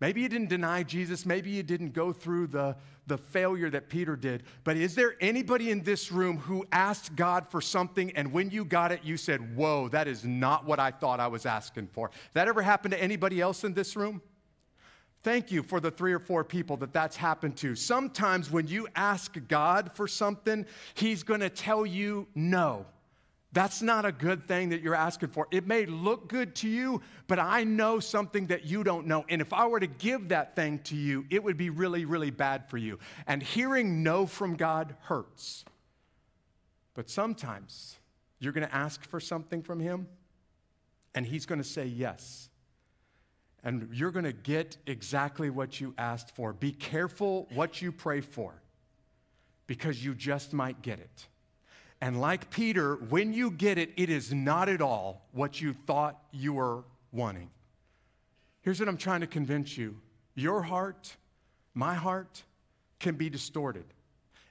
Maybe 0.00 0.20
you 0.22 0.28
didn't 0.28 0.48
deny 0.48 0.82
Jesus, 0.82 1.24
maybe 1.24 1.50
you 1.50 1.62
didn't 1.62 1.92
go 1.92 2.12
through 2.12 2.48
the, 2.48 2.76
the 3.06 3.18
failure 3.18 3.70
that 3.70 3.88
Peter 3.88 4.16
did, 4.16 4.42
but 4.64 4.76
is 4.76 4.96
there 4.96 5.14
anybody 5.20 5.70
in 5.70 5.82
this 5.84 6.10
room 6.10 6.38
who 6.38 6.66
asked 6.72 7.14
God 7.14 7.46
for 7.48 7.60
something 7.60 8.10
and 8.16 8.32
when 8.32 8.50
you 8.50 8.64
got 8.64 8.90
it, 8.90 9.04
you 9.04 9.16
said, 9.16 9.54
Whoa, 9.54 9.88
that 9.90 10.08
is 10.08 10.24
not 10.24 10.64
what 10.64 10.80
I 10.80 10.90
thought 10.90 11.20
I 11.20 11.28
was 11.28 11.46
asking 11.46 11.88
for? 11.92 12.10
That 12.32 12.48
ever 12.48 12.62
happened 12.62 12.92
to 12.92 13.02
anybody 13.02 13.40
else 13.40 13.62
in 13.62 13.74
this 13.74 13.94
room? 13.94 14.22
Thank 15.22 15.52
you 15.52 15.62
for 15.62 15.78
the 15.78 15.90
three 15.90 16.12
or 16.12 16.18
four 16.18 16.42
people 16.42 16.76
that 16.78 16.92
that's 16.92 17.16
happened 17.16 17.56
to. 17.58 17.76
Sometimes 17.76 18.50
when 18.50 18.66
you 18.66 18.88
ask 18.96 19.36
God 19.46 19.92
for 19.94 20.08
something, 20.08 20.66
He's 20.94 21.22
going 21.22 21.40
to 21.40 21.50
tell 21.50 21.86
you 21.86 22.26
no. 22.34 22.86
That's 23.52 23.82
not 23.82 24.06
a 24.06 24.12
good 24.12 24.48
thing 24.48 24.70
that 24.70 24.80
you're 24.80 24.94
asking 24.94 25.28
for. 25.28 25.46
It 25.50 25.66
may 25.66 25.84
look 25.84 26.28
good 26.28 26.54
to 26.56 26.68
you, 26.68 27.02
but 27.28 27.38
I 27.38 27.64
know 27.64 28.00
something 28.00 28.46
that 28.46 28.64
you 28.64 28.82
don't 28.82 29.06
know. 29.06 29.26
And 29.28 29.42
if 29.42 29.52
I 29.52 29.66
were 29.66 29.78
to 29.78 29.86
give 29.86 30.30
that 30.30 30.56
thing 30.56 30.78
to 30.84 30.96
you, 30.96 31.26
it 31.30 31.44
would 31.44 31.58
be 31.58 31.68
really, 31.68 32.06
really 32.06 32.30
bad 32.30 32.68
for 32.70 32.78
you. 32.78 32.98
And 33.26 33.42
hearing 33.42 34.02
no 34.02 34.26
from 34.26 34.56
God 34.56 34.96
hurts. 35.02 35.66
But 36.94 37.10
sometimes 37.10 37.98
you're 38.38 38.54
going 38.54 38.66
to 38.66 38.74
ask 38.74 39.04
for 39.04 39.20
something 39.20 39.62
from 39.62 39.78
Him, 39.78 40.08
and 41.14 41.26
He's 41.26 41.44
going 41.44 41.60
to 41.60 41.68
say 41.68 41.84
yes 41.84 42.48
and 43.64 43.88
you're 43.92 44.10
going 44.10 44.24
to 44.24 44.32
get 44.32 44.76
exactly 44.86 45.50
what 45.50 45.80
you 45.80 45.94
asked 45.96 46.34
for. 46.34 46.52
Be 46.52 46.72
careful 46.72 47.48
what 47.54 47.80
you 47.80 47.92
pray 47.92 48.20
for 48.20 48.54
because 49.66 50.04
you 50.04 50.14
just 50.14 50.52
might 50.52 50.82
get 50.82 50.98
it. 50.98 51.26
And 52.00 52.20
like 52.20 52.50
Peter, 52.50 52.96
when 52.96 53.32
you 53.32 53.50
get 53.50 53.78
it, 53.78 53.92
it 53.96 54.10
is 54.10 54.32
not 54.32 54.68
at 54.68 54.82
all 54.82 55.28
what 55.30 55.60
you 55.60 55.72
thought 55.72 56.20
you 56.32 56.54
were 56.54 56.82
wanting. 57.12 57.48
Here's 58.62 58.80
what 58.80 58.88
I'm 58.88 58.96
trying 58.96 59.20
to 59.20 59.26
convince 59.26 59.78
you 59.78 59.96
your 60.34 60.62
heart, 60.62 61.14
my 61.74 61.94
heart, 61.94 62.42
can 62.98 63.14
be 63.14 63.30
distorted. 63.30 63.84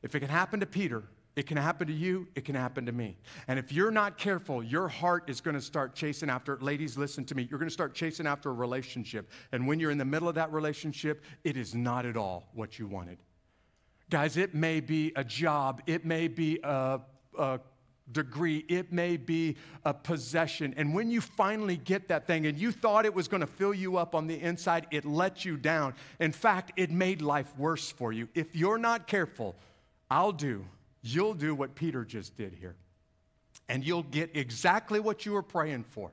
If 0.01 0.15
it 0.15 0.21
can 0.21 0.29
happen 0.29 0.61
to 0.61 0.65
Peter, 0.65 1.03
it 1.35 1.47
can 1.47 1.57
happen 1.57 1.87
to 1.87 1.93
you, 1.93 2.27
it 2.35 2.43
can 2.43 2.55
happen 2.55 2.85
to 2.85 2.91
me. 2.91 3.17
And 3.47 3.57
if 3.57 3.71
you're 3.71 3.91
not 3.91 4.17
careful, 4.17 4.61
your 4.61 4.87
heart 4.87 5.29
is 5.29 5.39
going 5.39 5.55
to 5.55 5.61
start 5.61 5.95
chasing 5.95 6.29
after, 6.29 6.57
ladies, 6.59 6.97
listen 6.97 7.23
to 7.25 7.35
me, 7.35 7.47
you're 7.49 7.59
going 7.59 7.69
to 7.69 7.73
start 7.73 7.93
chasing 7.93 8.27
after 8.27 8.49
a 8.49 8.53
relationship. 8.53 9.29
And 9.51 9.65
when 9.65 9.79
you're 9.79 9.91
in 9.91 9.97
the 9.97 10.05
middle 10.05 10.27
of 10.27 10.35
that 10.35 10.51
relationship, 10.51 11.23
it 11.43 11.55
is 11.55 11.73
not 11.73 12.05
at 12.05 12.17
all 12.17 12.49
what 12.53 12.77
you 12.77 12.87
wanted. 12.87 13.17
Guys, 14.09 14.35
it 14.35 14.53
may 14.53 14.81
be 14.81 15.13
a 15.15 15.23
job, 15.23 15.81
it 15.87 16.05
may 16.05 16.27
be 16.27 16.59
a, 16.63 16.99
a 17.37 17.61
degree, 18.11 18.65
it 18.67 18.91
may 18.91 19.15
be 19.15 19.55
a 19.85 19.93
possession. 19.93 20.73
And 20.75 20.93
when 20.93 21.09
you 21.09 21.21
finally 21.21 21.77
get 21.77 22.09
that 22.09 22.27
thing 22.27 22.45
and 22.45 22.57
you 22.57 22.73
thought 22.73 23.05
it 23.05 23.13
was 23.13 23.29
going 23.29 23.39
to 23.39 23.47
fill 23.47 23.73
you 23.73 23.95
up 23.95 24.13
on 24.15 24.27
the 24.27 24.37
inside, 24.37 24.85
it 24.91 25.05
let 25.05 25.45
you 25.45 25.55
down. 25.55 25.93
In 26.19 26.33
fact, 26.33 26.73
it 26.75 26.91
made 26.91 27.21
life 27.21 27.57
worse 27.57 27.89
for 27.89 28.11
you. 28.11 28.27
If 28.35 28.53
you're 28.53 28.77
not 28.77 29.07
careful, 29.07 29.55
I'll 30.09 30.33
do 30.33 30.65
you'll 31.01 31.33
do 31.33 31.55
what 31.55 31.75
Peter 31.75 32.05
just 32.05 32.35
did 32.35 32.53
here. 32.53 32.75
And 33.69 33.85
you'll 33.85 34.03
get 34.03 34.31
exactly 34.35 34.99
what 34.99 35.25
you 35.25 35.31
were 35.33 35.43
praying 35.43 35.83
for. 35.83 36.11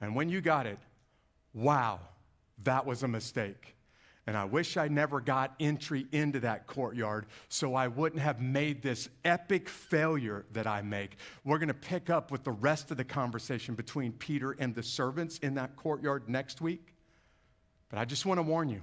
And 0.00 0.14
when 0.14 0.28
you 0.28 0.40
got 0.40 0.66
it, 0.66 0.78
wow, 1.52 2.00
that 2.64 2.86
was 2.86 3.02
a 3.02 3.08
mistake. 3.08 3.74
And 4.26 4.36
I 4.36 4.44
wish 4.44 4.76
I 4.76 4.86
never 4.86 5.20
got 5.20 5.54
entry 5.58 6.06
into 6.12 6.40
that 6.40 6.66
courtyard 6.66 7.26
so 7.48 7.74
I 7.74 7.88
wouldn't 7.88 8.22
have 8.22 8.40
made 8.40 8.82
this 8.82 9.08
epic 9.24 9.68
failure 9.68 10.44
that 10.52 10.66
I 10.66 10.82
make. 10.82 11.16
We're 11.42 11.58
going 11.58 11.68
to 11.68 11.74
pick 11.74 12.10
up 12.10 12.30
with 12.30 12.44
the 12.44 12.52
rest 12.52 12.90
of 12.90 12.96
the 12.96 13.04
conversation 13.04 13.74
between 13.74 14.12
Peter 14.12 14.52
and 14.52 14.74
the 14.74 14.82
servants 14.82 15.38
in 15.38 15.54
that 15.54 15.74
courtyard 15.74 16.28
next 16.28 16.60
week. 16.60 16.94
But 17.88 17.98
I 17.98 18.04
just 18.04 18.24
want 18.24 18.38
to 18.38 18.42
warn 18.42 18.68
you 18.68 18.82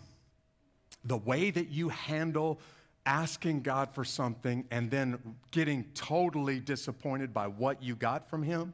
the 1.06 1.18
way 1.18 1.50
that 1.52 1.70
you 1.70 1.90
handle 1.90 2.60
asking 3.08 3.62
God 3.62 3.96
for 3.96 4.04
something 4.04 4.66
and 4.70 4.92
then 4.92 5.18
getting 5.52 5.86
totally 5.96 6.60
disappointed 6.60 7.34
by 7.34 7.48
what 7.48 7.82
you 7.82 7.96
got 7.96 8.30
from 8.30 8.44
Him 8.44 8.74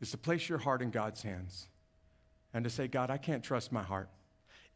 is 0.00 0.10
to 0.10 0.18
place 0.18 0.48
your 0.48 0.58
heart 0.58 0.82
in 0.82 0.90
God's 0.90 1.22
hands 1.22 1.66
and 2.52 2.62
to 2.62 2.70
say, 2.70 2.86
God, 2.86 3.10
I 3.10 3.16
can't 3.16 3.42
trust 3.42 3.72
my 3.72 3.82
heart. 3.82 4.10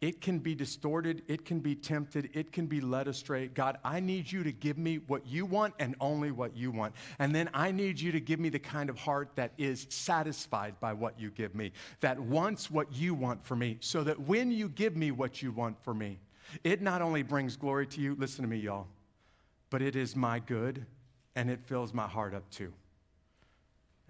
It 0.03 0.21
can 0.21 0.41
be 0.41 0.57
distorted, 0.57 1.23
it 1.29 1.45
can 1.45 1.61
be 1.61 1.77
tempted, 1.77 2.31
it 2.35 2.51
can 2.51 2.67
be 2.67 2.81
led 2.81 3.07
astray. 3.07 3.47
God, 3.47 3.79
I 3.85 4.01
need 4.01 4.31
you 4.31 4.43
to 4.43 4.51
give 4.51 4.77
me 4.77 4.97
what 5.07 5.25
you 5.25 5.47
want 5.47 5.75
and 5.79 5.95
only 6.01 6.33
what 6.33 6.57
you 6.57 6.73
want. 6.73 6.93
And 7.21 7.33
then 7.33 7.49
I 7.55 7.71
need 7.71 8.01
you 8.01 8.11
to 8.11 8.19
give 8.19 8.41
me 8.41 8.49
the 8.49 8.59
kind 8.59 8.91
of 8.91 8.99
heart 8.99 9.31
that 9.37 9.53
is 9.59 9.87
satisfied 9.91 10.75
by 10.81 10.93
what 10.93 11.21
you 11.21 11.31
give 11.31 11.55
me, 11.55 11.71
that 12.01 12.19
wants 12.19 12.69
what 12.69 12.93
you 12.93 13.15
want 13.15 13.47
for 13.47 13.55
me, 13.55 13.77
so 13.79 14.03
that 14.03 14.19
when 14.19 14.51
you 14.51 14.69
give 14.69 14.97
me 14.97 15.13
what 15.13 15.41
you 15.41 15.53
want 15.53 15.81
for 15.85 15.95
me, 15.95 16.19
it 16.65 16.83
not 16.83 17.01
only 17.01 17.23
brings 17.23 17.55
glory 17.57 17.87
to 17.87 18.01
you, 18.01 18.17
listen 18.19 18.43
to 18.43 18.49
me, 18.49 18.57
y'all, 18.57 18.89
but 19.71 19.83
it 19.83 19.95
is 19.95 20.17
my 20.17 20.41
good 20.41 20.85
and 21.37 21.49
it 21.49 21.61
fills 21.65 21.95
my 21.95 22.09
heart 22.09 22.35
up 22.35 22.51
too. 22.51 22.73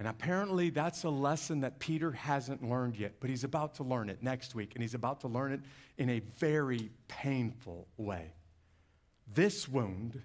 And 0.02 0.08
apparently, 0.08 0.70
that's 0.70 1.04
a 1.04 1.10
lesson 1.10 1.60
that 1.60 1.78
Peter 1.78 2.10
hasn't 2.10 2.68
learned 2.68 2.96
yet, 2.96 3.12
but 3.20 3.30
he's 3.30 3.44
about 3.44 3.76
to 3.76 3.84
learn 3.84 4.10
it 4.10 4.20
next 4.20 4.52
week, 4.52 4.72
and 4.74 4.82
he's 4.82 4.94
about 4.94 5.20
to 5.20 5.28
learn 5.28 5.52
it 5.52 5.60
in 5.96 6.10
a 6.10 6.18
very 6.38 6.90
painful 7.06 7.86
way. 7.96 8.32
This 9.32 9.68
wound 9.68 10.20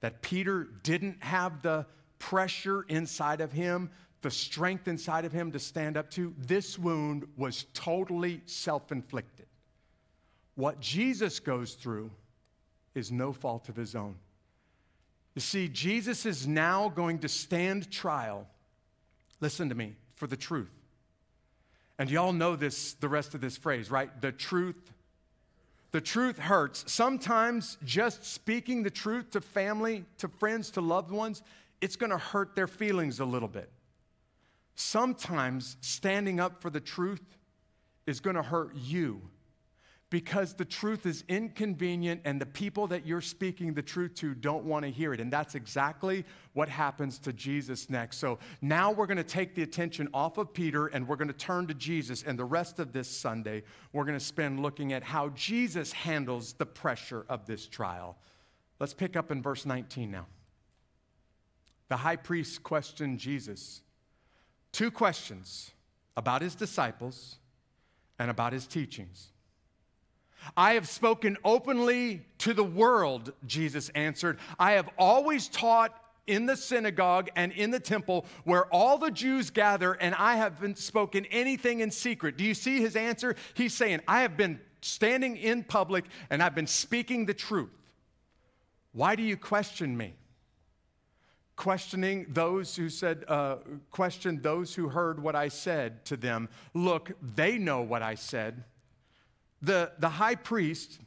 that 0.00 0.22
Peter 0.22 0.64
didn't 0.82 1.22
have 1.22 1.60
the 1.60 1.84
pressure 2.18 2.86
inside 2.88 3.42
of 3.42 3.52
him, 3.52 3.90
the 4.22 4.30
strength 4.30 4.88
inside 4.88 5.26
of 5.26 5.32
him 5.32 5.52
to 5.52 5.58
stand 5.58 5.98
up 5.98 6.10
to, 6.12 6.34
this 6.38 6.78
wound 6.78 7.26
was 7.36 7.66
totally 7.74 8.40
self 8.46 8.90
inflicted. 8.90 9.48
What 10.54 10.80
Jesus 10.80 11.40
goes 11.40 11.74
through 11.74 12.10
is 12.94 13.12
no 13.12 13.34
fault 13.34 13.68
of 13.68 13.76
his 13.76 13.94
own. 13.94 14.16
You 15.34 15.42
see, 15.42 15.68
Jesus 15.68 16.24
is 16.24 16.46
now 16.46 16.88
going 16.88 17.18
to 17.18 17.28
stand 17.28 17.90
trial, 17.90 18.48
listen 19.40 19.68
to 19.68 19.74
me, 19.74 19.96
for 20.14 20.26
the 20.26 20.36
truth. 20.36 20.70
And 21.98 22.10
y'all 22.10 22.32
know 22.32 22.56
this, 22.56 22.94
the 22.94 23.08
rest 23.08 23.34
of 23.34 23.40
this 23.40 23.56
phrase, 23.56 23.90
right? 23.90 24.10
The 24.20 24.32
truth. 24.32 24.92
The 25.92 26.00
truth 26.00 26.38
hurts. 26.38 26.84
Sometimes 26.90 27.76
just 27.84 28.24
speaking 28.24 28.82
the 28.82 28.90
truth 28.90 29.30
to 29.32 29.40
family, 29.40 30.04
to 30.18 30.28
friends, 30.28 30.70
to 30.72 30.80
loved 30.80 31.10
ones, 31.10 31.42
it's 31.80 31.96
gonna 31.96 32.18
hurt 32.18 32.54
their 32.54 32.66
feelings 32.66 33.20
a 33.20 33.24
little 33.24 33.48
bit. 33.48 33.70
Sometimes 34.76 35.76
standing 35.80 36.40
up 36.40 36.62
for 36.62 36.70
the 36.70 36.80
truth 36.80 37.36
is 38.06 38.20
gonna 38.20 38.42
hurt 38.42 38.74
you 38.74 39.20
because 40.10 40.54
the 40.54 40.64
truth 40.64 41.06
is 41.06 41.22
inconvenient 41.28 42.20
and 42.24 42.40
the 42.40 42.46
people 42.46 42.88
that 42.88 43.06
you're 43.06 43.20
speaking 43.20 43.72
the 43.72 43.82
truth 43.82 44.14
to 44.16 44.34
don't 44.34 44.64
want 44.64 44.84
to 44.84 44.90
hear 44.90 45.14
it. 45.14 45.20
And 45.20 45.32
that's 45.32 45.54
exactly 45.54 46.24
what 46.52 46.68
happens 46.68 47.18
to 47.20 47.32
Jesus 47.32 47.88
next. 47.88 48.18
So 48.18 48.40
now 48.60 48.90
we're 48.90 49.06
going 49.06 49.18
to 49.18 49.24
take 49.24 49.54
the 49.54 49.62
attention 49.62 50.08
off 50.12 50.36
of 50.36 50.52
Peter 50.52 50.88
and 50.88 51.06
we're 51.06 51.16
going 51.16 51.28
to 51.28 51.34
turn 51.34 51.68
to 51.68 51.74
Jesus. 51.74 52.24
And 52.24 52.36
the 52.36 52.44
rest 52.44 52.80
of 52.80 52.92
this 52.92 53.06
Sunday, 53.08 53.62
we're 53.92 54.04
going 54.04 54.18
to 54.18 54.24
spend 54.24 54.60
looking 54.60 54.92
at 54.92 55.04
how 55.04 55.28
Jesus 55.30 55.92
handles 55.92 56.54
the 56.54 56.66
pressure 56.66 57.24
of 57.28 57.46
this 57.46 57.68
trial. 57.68 58.18
Let's 58.80 58.94
pick 58.94 59.16
up 59.16 59.30
in 59.30 59.40
verse 59.40 59.64
19 59.64 60.10
now. 60.10 60.26
The 61.88 61.98
high 61.98 62.16
priest 62.16 62.64
questioned 62.64 63.20
Jesus 63.20 63.82
two 64.72 64.90
questions 64.90 65.72
about 66.16 66.42
his 66.42 66.54
disciples 66.54 67.38
and 68.18 68.30
about 68.30 68.52
his 68.52 68.66
teachings. 68.66 69.28
I 70.56 70.74
have 70.74 70.88
spoken 70.88 71.36
openly 71.44 72.26
to 72.38 72.54
the 72.54 72.64
world, 72.64 73.32
Jesus 73.46 73.88
answered. 73.90 74.38
I 74.58 74.72
have 74.72 74.88
always 74.98 75.48
taught 75.48 75.94
in 76.26 76.46
the 76.46 76.56
synagogue 76.56 77.28
and 77.34 77.52
in 77.52 77.70
the 77.70 77.80
temple 77.80 78.24
where 78.44 78.66
all 78.66 78.98
the 78.98 79.10
Jews 79.10 79.50
gather, 79.50 79.94
and 79.94 80.14
I 80.14 80.36
haven't 80.36 80.78
spoken 80.78 81.26
anything 81.26 81.80
in 81.80 81.90
secret. 81.90 82.36
Do 82.36 82.44
you 82.44 82.54
see 82.54 82.80
his 82.80 82.96
answer? 82.96 83.36
He's 83.54 83.74
saying, 83.74 84.00
I 84.06 84.22
have 84.22 84.36
been 84.36 84.60
standing 84.80 85.36
in 85.36 85.64
public 85.64 86.04
and 86.30 86.42
I've 86.42 86.54
been 86.54 86.66
speaking 86.66 87.26
the 87.26 87.34
truth. 87.34 87.70
Why 88.92 89.16
do 89.16 89.22
you 89.22 89.36
question 89.36 89.96
me? 89.96 90.14
Questioning 91.56 92.26
those 92.30 92.74
who 92.74 92.88
said, 92.88 93.24
uh, 93.28 93.56
questioned 93.90 94.42
those 94.42 94.74
who 94.74 94.88
heard 94.88 95.22
what 95.22 95.36
I 95.36 95.48
said 95.48 96.04
to 96.06 96.16
them. 96.16 96.48
Look, 96.72 97.12
they 97.20 97.58
know 97.58 97.82
what 97.82 98.02
I 98.02 98.14
said. 98.14 98.64
The, 99.62 99.92
the 99.98 100.08
high 100.08 100.34
priest, 100.34 101.00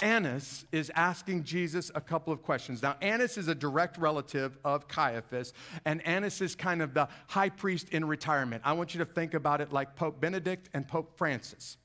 Annas, 0.00 0.64
is 0.72 0.90
asking 0.94 1.44
Jesus 1.44 1.90
a 1.94 2.00
couple 2.00 2.32
of 2.32 2.42
questions. 2.42 2.82
Now, 2.82 2.96
Annas 3.00 3.38
is 3.38 3.48
a 3.48 3.54
direct 3.54 3.96
relative 3.98 4.58
of 4.64 4.88
Caiaphas, 4.88 5.52
and 5.84 6.04
Annas 6.06 6.40
is 6.40 6.54
kind 6.54 6.82
of 6.82 6.94
the 6.94 7.08
high 7.28 7.48
priest 7.48 7.90
in 7.90 8.04
retirement. 8.04 8.62
I 8.64 8.72
want 8.72 8.94
you 8.94 8.98
to 8.98 9.04
think 9.04 9.34
about 9.34 9.60
it 9.60 9.72
like 9.72 9.94
Pope 9.94 10.20
Benedict 10.20 10.68
and 10.74 10.86
Pope 10.86 11.16
Francis. 11.16 11.76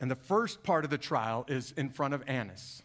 And 0.00 0.10
the 0.10 0.16
first 0.16 0.62
part 0.62 0.84
of 0.84 0.90
the 0.90 0.98
trial 0.98 1.44
is 1.46 1.72
in 1.76 1.90
front 1.90 2.14
of 2.14 2.22
Annas. 2.26 2.82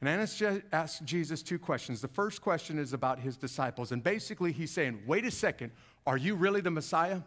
And 0.00 0.08
Annas 0.08 0.42
asks 0.72 1.00
Jesus 1.04 1.42
two 1.42 1.58
questions. 1.58 2.00
The 2.00 2.08
first 2.08 2.40
question 2.40 2.78
is 2.78 2.92
about 2.92 3.20
his 3.20 3.36
disciples. 3.36 3.92
And 3.92 4.02
basically, 4.02 4.50
he's 4.50 4.70
saying, 4.70 5.02
Wait 5.06 5.24
a 5.24 5.30
second, 5.30 5.72
are 6.06 6.16
you 6.16 6.34
really 6.34 6.60
the 6.60 6.70
Messiah? 6.70 7.20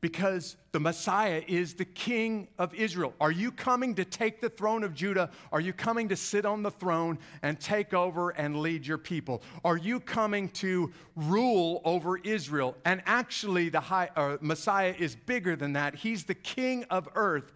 Because 0.00 0.56
the 0.72 0.80
Messiah 0.80 1.42
is 1.46 1.74
the 1.74 1.84
King 1.84 2.48
of 2.58 2.74
Israel. 2.74 3.12
Are 3.20 3.30
you 3.30 3.52
coming 3.52 3.94
to 3.96 4.04
take 4.04 4.40
the 4.40 4.48
throne 4.48 4.82
of 4.82 4.94
Judah? 4.94 5.30
Are 5.52 5.60
you 5.60 5.72
coming 5.72 6.08
to 6.08 6.16
sit 6.16 6.46
on 6.46 6.62
the 6.62 6.70
throne 6.70 7.18
and 7.42 7.60
take 7.60 7.92
over 7.92 8.30
and 8.30 8.60
lead 8.60 8.86
your 8.86 8.98
people? 8.98 9.42
Are 9.64 9.76
you 9.76 10.00
coming 10.00 10.48
to 10.50 10.92
rule 11.16 11.82
over 11.84 12.18
Israel? 12.18 12.76
And 12.84 13.02
actually, 13.04 13.68
the 13.68 13.80
high, 13.80 14.10
uh, 14.16 14.38
Messiah 14.40 14.94
is 14.98 15.14
bigger 15.14 15.54
than 15.56 15.74
that. 15.74 15.94
He's 15.94 16.24
the 16.24 16.34
King 16.34 16.84
of 16.84 17.08
earth. 17.14 17.52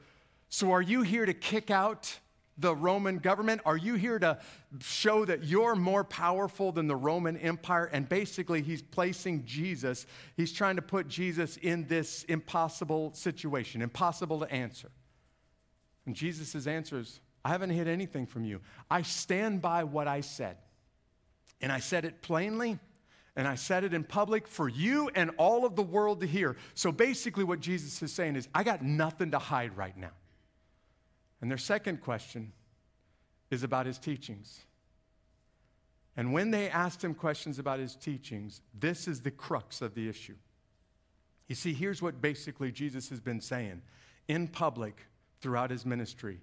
So, 0.51 0.71
are 0.73 0.83
you 0.83 1.03
here 1.03 1.27
to 1.27 1.35
kick 1.35 1.71
out 1.71 2.19
the 2.59 2.75
Roman 2.75 3.19
government? 3.19 3.61
Are 3.65 3.77
you 3.77 3.95
here 3.95 4.19
to 4.19 4.39
show 4.81 5.25
that 5.25 5.45
you're 5.45 5.75
more 5.75 6.05
powerful 6.05 6.73
than 6.73 6.87
the 6.87 6.97
Roman 6.97 7.37
Empire? 7.37 7.87
And 7.93 8.09
basically, 8.09 8.63
he's 8.63 8.83
placing 8.83 9.45
Jesus, 9.45 10.07
he's 10.37 10.53
trying 10.53 10.77
to 10.77 10.83
put 10.83 11.09
Jesus 11.09 11.57
in 11.57 11.87
this 11.87 12.25
impossible 12.25 13.13
situation, 13.15 13.83
impossible 13.83 14.41
to 14.41 14.51
answer. 14.53 14.91
And 16.07 16.15
Jesus' 16.15 16.67
answer 16.67 16.99
is, 16.99 17.21
I 17.45 17.51
haven't 17.51 17.71
hid 17.71 17.89
anything 17.89 18.27
from 18.27 18.45
you. 18.45 18.61
I 18.91 19.03
stand 19.03 19.61
by 19.61 19.85
what 19.85 20.09
I 20.09 20.21
said. 20.21 20.57
And 21.61 21.71
I 21.71 21.79
said 21.79 22.05
it 22.05 22.23
plainly, 22.23 22.79
and 23.37 23.49
I 23.49 23.55
said 23.55 23.85
it 23.85 23.95
in 23.95 24.05
public 24.05 24.47
for 24.47 24.69
you 24.69 25.11
and 25.15 25.31
all 25.39 25.65
of 25.65 25.77
the 25.77 25.83
world 25.83 26.21
to 26.21 26.27
hear. 26.27 26.57
So 26.75 26.93
basically, 26.93 27.45
what 27.45 27.61
Jesus 27.61 28.03
is 28.03 28.13
saying 28.13 28.37
is, 28.37 28.49
I 28.55 28.65
got 28.65 28.83
nothing 28.83 29.31
to 29.33 29.39
hide 29.39 29.77
right 29.77 29.97
now. 29.97 30.13
And 31.45 31.51
their 31.51 31.59
second 31.59 32.01
question 32.01 32.55
is 33.51 33.65
about 33.65 33.85
his 33.85 33.99
teachings. 33.99 34.61
And 36.17 36.33
when 36.33 36.51
they 36.51 36.71
asked 36.71 37.05
him 37.05 37.13
questions 37.13 37.59
about 37.59 37.81
his 37.81 37.97
teachings, 37.97 38.63
this 38.73 39.07
is 39.07 39.21
the 39.21 39.31
crux 39.31 39.83
of 39.83 39.95
the 39.95 40.09
issue. 40.09 40.37
You 41.47 41.55
see, 41.55 41.75
here's 41.75 42.01
what 42.01 42.23
basically 42.23 42.73
Jesus 42.73 43.11
has 43.11 43.21
been 43.21 43.43
saying 43.43 43.83
in 44.27 44.49
public 44.49 45.05
throughout 45.43 45.71
his 45.71 45.85
ministry. 45.85 46.41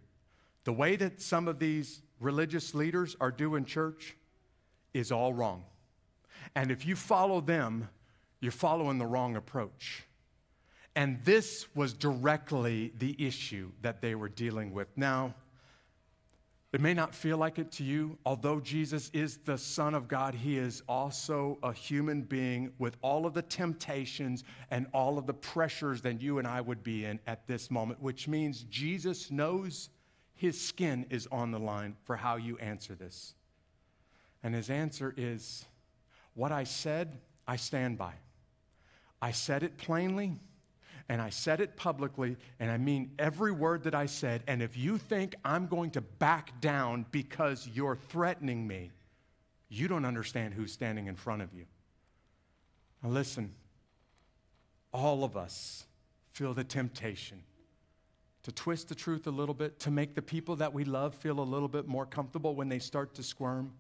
The 0.66 0.74
way 0.74 0.96
that 0.98 1.20
some 1.20 1.48
of 1.48 1.58
these 1.58 2.04
religious 2.20 2.76
leaders 2.76 3.16
are 3.20 3.32
doing 3.32 3.66
church 3.66 4.16
is 4.94 5.12
all 5.12 5.34
wrong. 5.34 5.64
And 6.54 6.70
if 6.70 6.86
you 6.86 6.96
follow 6.96 7.42
them, 7.42 7.90
you're 8.40 8.52
following 8.52 9.00
the 9.00 9.08
wrong 9.08 9.36
approach. 9.36 10.04
And 10.96 11.24
this 11.24 11.68
was 11.74 11.94
directly 11.94 12.92
the 12.98 13.16
issue 13.18 13.72
that 13.82 14.02
they 14.02 14.16
were 14.16 14.30
dealing 14.30 14.74
with. 14.74 14.90
Now, 14.98 15.34
it 16.74 16.80
may 16.80 16.94
not 16.94 17.14
feel 17.14 17.38
like 17.38 17.60
it 17.60 17.72
to 17.74 17.84
you. 17.84 18.18
Although 18.26 18.62
Jesus 18.62 19.10
is 19.14 19.38
the 19.38 19.58
Son 19.58 19.94
of 19.94 20.08
God, 20.08 20.34
He 20.34 20.58
is 20.58 20.82
also 20.88 21.58
a 21.64 21.74
human 21.74 22.22
being 22.22 22.72
with 22.78 22.96
all 23.02 23.26
of 23.26 23.34
the 23.34 23.42
temptations 23.42 24.46
and 24.70 24.88
all 24.94 25.18
of 25.18 25.28
the 25.28 25.34
pressures 25.34 26.02
that 26.02 26.22
you 26.22 26.40
and 26.40 26.48
I 26.48 26.62
would 26.62 26.82
be 26.82 27.04
in 27.04 27.20
at 27.28 27.46
this 27.46 27.70
moment, 27.70 28.02
which 28.02 28.28
means 28.28 28.64
Jesus 28.70 29.32
knows 29.32 29.90
His 30.34 30.60
skin 30.60 31.06
is 31.10 31.28
on 31.30 31.52
the 31.52 31.60
line 31.60 31.98
for 32.06 32.16
how 32.16 32.38
you 32.38 32.58
answer 32.60 32.96
this. 32.96 33.34
And 34.42 34.56
His 34.56 34.70
answer 34.70 35.14
is 35.18 35.66
what 36.36 36.54
I 36.54 36.64
said, 36.64 37.20
I 37.46 37.58
stand 37.58 37.98
by. 37.98 38.14
I 39.22 39.32
said 39.32 39.64
it 39.64 39.78
plainly 39.78 40.40
and 41.10 41.22
I 41.22 41.30
said 41.30 41.62
it 41.62 41.76
publicly, 41.76 42.38
and 42.60 42.72
I 42.72 42.78
mean 42.78 43.12
every 43.20 43.52
word 43.52 43.84
that 43.84 43.96
I 43.96 44.06
said. 44.06 44.44
And 44.48 44.62
if 44.62 44.78
you 44.78 44.98
think 44.98 45.36
I'm 45.44 45.68
going 45.68 45.92
to 45.92 46.02
back 46.02 46.60
down 46.62 47.06
because 47.12 47.68
you're 47.74 47.96
threatening 47.96 48.68
me, 48.68 48.92
you 49.70 49.88
don't 49.88 50.06
understand 50.06 50.54
who's 50.54 50.72
standing 50.72 51.08
in 51.08 51.16
front 51.16 51.42
of 51.42 51.54
you. 51.54 51.66
Now, 53.04 53.10
listen, 53.10 53.54
all 54.94 55.24
of 55.24 55.38
us 55.38 55.86
feel 56.34 56.54
the 56.54 56.64
temptation 56.64 57.44
to 58.44 58.52
twist 58.52 58.90
the 58.90 58.96
truth 58.96 59.28
a 59.28 59.32
little 59.32 59.54
bit, 59.54 59.80
to 59.80 59.92
make 59.92 60.16
the 60.16 60.22
people 60.22 60.56
that 60.58 60.74
we 60.74 60.84
love 60.84 61.14
feel 61.14 61.40
a 61.40 61.44
little 61.44 61.68
bit 61.68 61.88
more 61.88 62.06
comfortable 62.06 62.56
when 62.56 62.70
they 62.70 62.80
start 62.80 63.14
to 63.16 63.24
squirm 63.24 63.72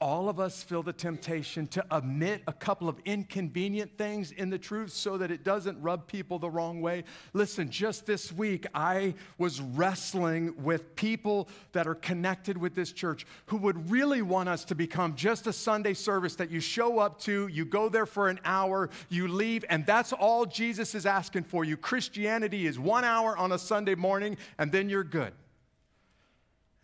all 0.00 0.28
of 0.28 0.38
us 0.40 0.62
feel 0.62 0.82
the 0.82 0.92
temptation 0.92 1.66
to 1.68 1.84
omit 1.94 2.42
a 2.46 2.52
couple 2.52 2.88
of 2.88 2.98
inconvenient 3.04 3.96
things 3.98 4.32
in 4.32 4.50
the 4.50 4.58
truth 4.58 4.92
so 4.92 5.18
that 5.18 5.30
it 5.30 5.44
doesn't 5.44 5.80
rub 5.80 6.06
people 6.06 6.38
the 6.38 6.50
wrong 6.50 6.80
way. 6.80 7.04
Listen, 7.32 7.70
just 7.70 8.06
this 8.06 8.32
week, 8.32 8.66
I 8.74 9.14
was 9.38 9.60
wrestling 9.60 10.54
with 10.62 10.94
people 10.96 11.48
that 11.72 11.86
are 11.86 11.94
connected 11.94 12.56
with 12.56 12.74
this 12.74 12.92
church 12.92 13.26
who 13.46 13.56
would 13.58 13.90
really 13.90 14.22
want 14.22 14.48
us 14.48 14.64
to 14.66 14.74
become 14.74 15.14
just 15.14 15.46
a 15.46 15.52
Sunday 15.52 15.94
service 15.94 16.34
that 16.36 16.50
you 16.50 16.60
show 16.60 16.98
up 16.98 17.20
to, 17.20 17.48
you 17.48 17.64
go 17.64 17.88
there 17.88 18.06
for 18.06 18.28
an 18.28 18.40
hour, 18.44 18.90
you 19.08 19.28
leave, 19.28 19.64
and 19.68 19.84
that's 19.86 20.12
all 20.12 20.46
Jesus 20.46 20.94
is 20.94 21.06
asking 21.06 21.44
for 21.44 21.64
you. 21.64 21.76
Christianity 21.76 22.66
is 22.66 22.78
one 22.78 23.04
hour 23.04 23.36
on 23.36 23.52
a 23.52 23.58
Sunday 23.58 23.94
morning, 23.94 24.36
and 24.58 24.70
then 24.70 24.88
you're 24.88 25.04
good. 25.04 25.32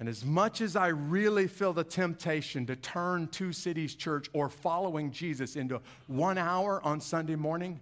And 0.01 0.09
as 0.09 0.25
much 0.25 0.61
as 0.61 0.75
I 0.75 0.89
really 0.89 1.47
feel 1.47 1.73
the 1.73 1.85
temptation 1.85 2.67
to 2.67 2.77
turn 2.77 3.29
Two 3.29 3.53
Cities 3.53 3.95
Church 3.95 4.29
or 4.33 4.49
following 4.49 5.13
Jesus 5.13 5.55
into 5.55 5.81
one 6.09 6.37
hour 6.37 6.85
on 6.85 7.01
Sunday 7.01 7.37
morning, 7.37 7.81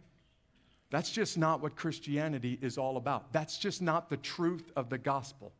that's 0.90 1.10
just 1.10 1.38
not 1.38 1.62
what 1.62 1.74
Christianity 1.74 2.58
is 2.60 2.76
all 2.76 2.98
about. 2.98 3.32
That's 3.32 3.56
just 3.56 3.80
not 3.80 4.10
the 4.10 4.18
truth 4.18 4.70
of 4.76 4.90
the 4.90 4.98
gospel. 4.98 5.52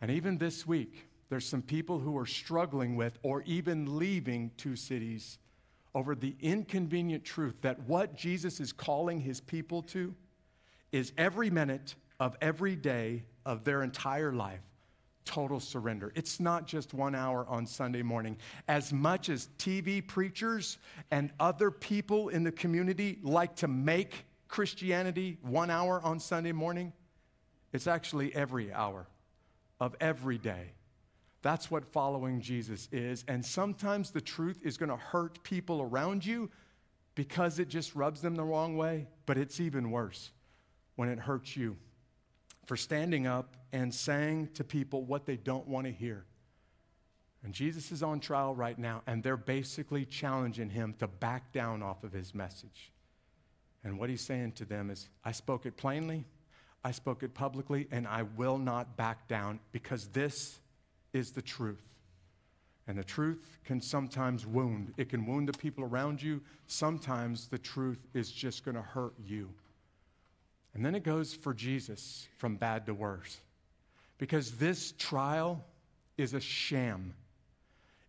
And 0.00 0.10
even 0.10 0.38
this 0.38 0.66
week, 0.66 1.08
there's 1.28 1.46
some 1.46 1.62
people 1.62 1.98
who 1.98 2.16
are 2.16 2.26
struggling 2.26 2.96
with 2.96 3.18
or 3.22 3.42
even 3.42 3.98
leaving 3.98 4.50
Two 4.56 4.76
Cities 4.76 5.38
over 5.94 6.14
the 6.14 6.34
inconvenient 6.40 7.22
truth 7.22 7.56
that 7.60 7.78
what 7.80 8.16
Jesus 8.16 8.60
is 8.60 8.72
calling 8.72 9.20
his 9.20 9.40
people 9.40 9.82
to 9.82 10.14
is 10.90 11.12
every 11.18 11.50
minute 11.50 11.94
of 12.18 12.36
every 12.40 12.76
day 12.76 13.24
of 13.44 13.64
their 13.64 13.82
entire 13.82 14.32
life 14.32 14.62
total 15.24 15.60
surrender. 15.60 16.12
It's 16.14 16.40
not 16.40 16.66
just 16.66 16.94
one 16.94 17.14
hour 17.14 17.46
on 17.48 17.66
Sunday 17.66 18.02
morning. 18.02 18.36
As 18.68 18.92
much 18.92 19.28
as 19.28 19.48
TV 19.58 20.06
preachers 20.06 20.78
and 21.10 21.30
other 21.40 21.70
people 21.70 22.28
in 22.28 22.44
the 22.44 22.52
community 22.52 23.18
like 23.22 23.56
to 23.56 23.68
make 23.68 24.24
Christianity 24.48 25.38
one 25.42 25.70
hour 25.70 26.00
on 26.02 26.20
Sunday 26.20 26.52
morning, 26.52 26.92
it's 27.72 27.86
actually 27.86 28.34
every 28.34 28.72
hour 28.72 29.06
of 29.80 29.96
every 30.00 30.38
day. 30.38 30.72
That's 31.42 31.70
what 31.70 31.84
following 31.92 32.40
Jesus 32.40 32.88
is. 32.92 33.24
And 33.28 33.44
sometimes 33.44 34.10
the 34.10 34.20
truth 34.20 34.60
is 34.62 34.76
going 34.76 34.88
to 34.88 34.96
hurt 34.96 35.42
people 35.42 35.82
around 35.82 36.24
you 36.24 36.50
because 37.14 37.58
it 37.58 37.68
just 37.68 37.94
rubs 37.94 38.20
them 38.20 38.34
the 38.34 38.44
wrong 38.44 38.76
way, 38.76 39.08
but 39.26 39.36
it's 39.36 39.60
even 39.60 39.90
worse 39.90 40.30
when 40.96 41.08
it 41.08 41.18
hurts 41.18 41.56
you 41.56 41.76
for 42.66 42.76
standing 42.76 43.26
up 43.26 43.56
and 43.72 43.94
saying 43.94 44.50
to 44.54 44.64
people 44.64 45.02
what 45.02 45.26
they 45.26 45.36
don't 45.36 45.66
want 45.66 45.86
to 45.86 45.92
hear. 45.92 46.24
And 47.42 47.52
Jesus 47.52 47.92
is 47.92 48.02
on 48.02 48.20
trial 48.20 48.54
right 48.54 48.78
now, 48.78 49.02
and 49.06 49.22
they're 49.22 49.36
basically 49.36 50.06
challenging 50.06 50.70
him 50.70 50.94
to 50.98 51.06
back 51.06 51.52
down 51.52 51.82
off 51.82 52.02
of 52.02 52.12
his 52.12 52.34
message. 52.34 52.90
And 53.84 53.98
what 53.98 54.08
he's 54.08 54.22
saying 54.22 54.52
to 54.52 54.64
them 54.64 54.90
is, 54.90 55.08
I 55.24 55.32
spoke 55.32 55.66
it 55.66 55.76
plainly, 55.76 56.24
I 56.82 56.90
spoke 56.90 57.22
it 57.22 57.34
publicly, 57.34 57.86
and 57.90 58.06
I 58.06 58.22
will 58.22 58.56
not 58.56 58.96
back 58.96 59.28
down 59.28 59.60
because 59.72 60.06
this 60.08 60.58
is 61.12 61.32
the 61.32 61.42
truth. 61.42 61.82
And 62.86 62.98
the 62.98 63.04
truth 63.04 63.58
can 63.64 63.80
sometimes 63.80 64.46
wound. 64.46 64.92
It 64.96 65.08
can 65.08 65.26
wound 65.26 65.48
the 65.48 65.58
people 65.58 65.84
around 65.84 66.22
you. 66.22 66.40
Sometimes 66.66 67.48
the 67.48 67.58
truth 67.58 68.06
is 68.14 68.30
just 68.30 68.64
going 68.64 68.74
to 68.74 68.82
hurt 68.82 69.14
you. 69.22 69.50
And 70.74 70.84
then 70.84 70.94
it 70.94 71.04
goes 71.04 71.34
for 71.34 71.54
Jesus 71.54 72.28
from 72.36 72.56
bad 72.56 72.86
to 72.86 72.94
worse. 72.94 73.38
Because 74.18 74.52
this 74.52 74.92
trial 74.98 75.64
is 76.18 76.34
a 76.34 76.40
sham, 76.40 77.14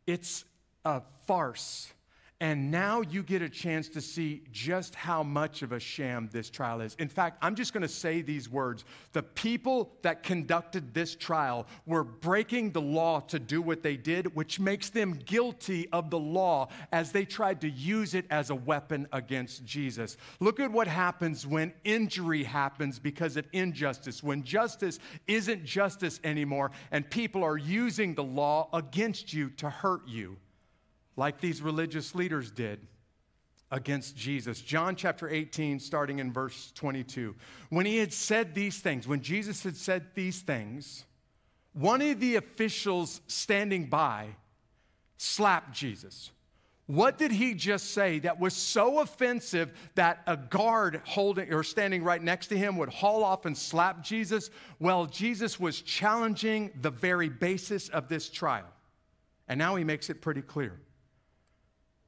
it's 0.06 0.46
a 0.84 1.02
farce. 1.26 1.92
And 2.46 2.70
now 2.70 3.02
you 3.02 3.24
get 3.24 3.42
a 3.42 3.50
chance 3.50 3.90
to 3.90 4.00
see 4.00 4.44
just 4.52 4.94
how 4.94 5.24
much 5.24 5.64
of 5.64 5.72
a 5.72 5.80
sham 5.80 6.30
this 6.32 6.48
trial 6.48 6.80
is. 6.80 6.96
In 7.00 7.10
fact, 7.10 7.40
I'm 7.42 7.56
just 7.56 7.74
going 7.74 7.82
to 7.82 7.88
say 7.88 8.22
these 8.22 8.48
words. 8.48 8.86
The 9.14 9.24
people 9.24 9.92
that 10.04 10.22
conducted 10.22 10.94
this 10.94 11.16
trial 11.16 11.66
were 11.88 12.04
breaking 12.04 12.70
the 12.70 12.84
law 12.84 13.22
to 13.22 13.40
do 13.40 13.64
what 13.64 13.82
they 13.82 13.98
did, 13.98 14.36
which 14.36 14.60
makes 14.60 14.92
them 14.92 15.14
guilty 15.26 15.90
of 15.92 16.12
the 16.12 16.20
law 16.20 16.68
as 16.92 17.12
they 17.12 17.26
tried 17.26 17.62
to 17.62 17.68
use 17.68 18.14
it 18.14 18.28
as 18.30 18.52
a 18.52 18.56
weapon 18.56 19.08
against 19.12 19.66
Jesus. 19.66 20.16
Look 20.40 20.60
at 20.60 20.72
what 20.72 20.88
happens 20.88 21.48
when 21.48 21.74
injury 21.84 22.44
happens 22.44 23.00
because 23.00 23.38
of 23.38 23.48
injustice, 23.54 24.22
when 24.22 24.44
justice 24.44 25.00
isn't 25.26 25.66
justice 25.66 26.20
anymore, 26.24 26.70
and 26.92 27.10
people 27.10 27.44
are 27.44 27.58
using 27.58 28.14
the 28.14 28.24
law 28.24 28.70
against 28.72 29.34
you 29.34 29.50
to 29.58 29.68
hurt 29.68 30.08
you 30.08 30.38
like 31.16 31.40
these 31.40 31.62
religious 31.62 32.16
leaders 32.16 32.52
did 32.52 32.80
against 33.72 34.16
Jesus. 34.16 34.62
John 34.62 34.96
chapter 34.96 35.28
18, 35.30 35.80
starting 35.80 36.20
in 36.20 36.32
verse 36.32 36.72
22. 36.76 37.36
When 37.70 37.86
he 37.86 37.98
had 37.98 38.14
said 38.14 38.54
these 38.54 38.80
things, 38.80 39.08
when 39.08 39.22
Jesus 39.22 39.64
had 39.64 39.76
said 39.76 40.06
these 40.14 40.42
things, 40.42 41.06
one 41.74 42.02
of 42.02 42.20
the 42.20 42.36
officials 42.36 43.22
standing 43.28 43.88
by 43.88 44.28
slapped 45.18 45.74
Jesus. 45.74 46.32
What 46.88 47.18
did 47.18 47.32
he 47.32 47.56
just 47.56 47.94
say 47.94 48.20
that 48.20 48.40
was 48.40 48.54
so 48.54 49.00
offensive 49.00 49.74
that 49.96 50.22
a 50.28 50.38
guard 50.38 51.02
holding 51.04 51.52
or 51.52 51.64
standing 51.64 52.04
right 52.04 52.22
next 52.22 52.48
to 52.48 52.58
him 52.58 52.78
would 52.78 52.90
haul 52.90 53.24
off 53.24 53.48
and 53.48 53.58
slap 53.58 54.04
Jesus? 54.04 54.52
Well, 54.80 55.08
Jesus 55.08 55.60
was 55.60 55.82
challenging 55.82 56.72
the 56.82 56.92
very 56.92 57.28
basis 57.28 57.90
of 57.90 58.08
this 58.08 58.30
trial. 58.30 58.68
And 59.48 59.58
now 59.58 59.76
he 59.76 59.84
makes 59.84 60.12
it 60.12 60.22
pretty 60.22 60.44
clear. 60.44 60.80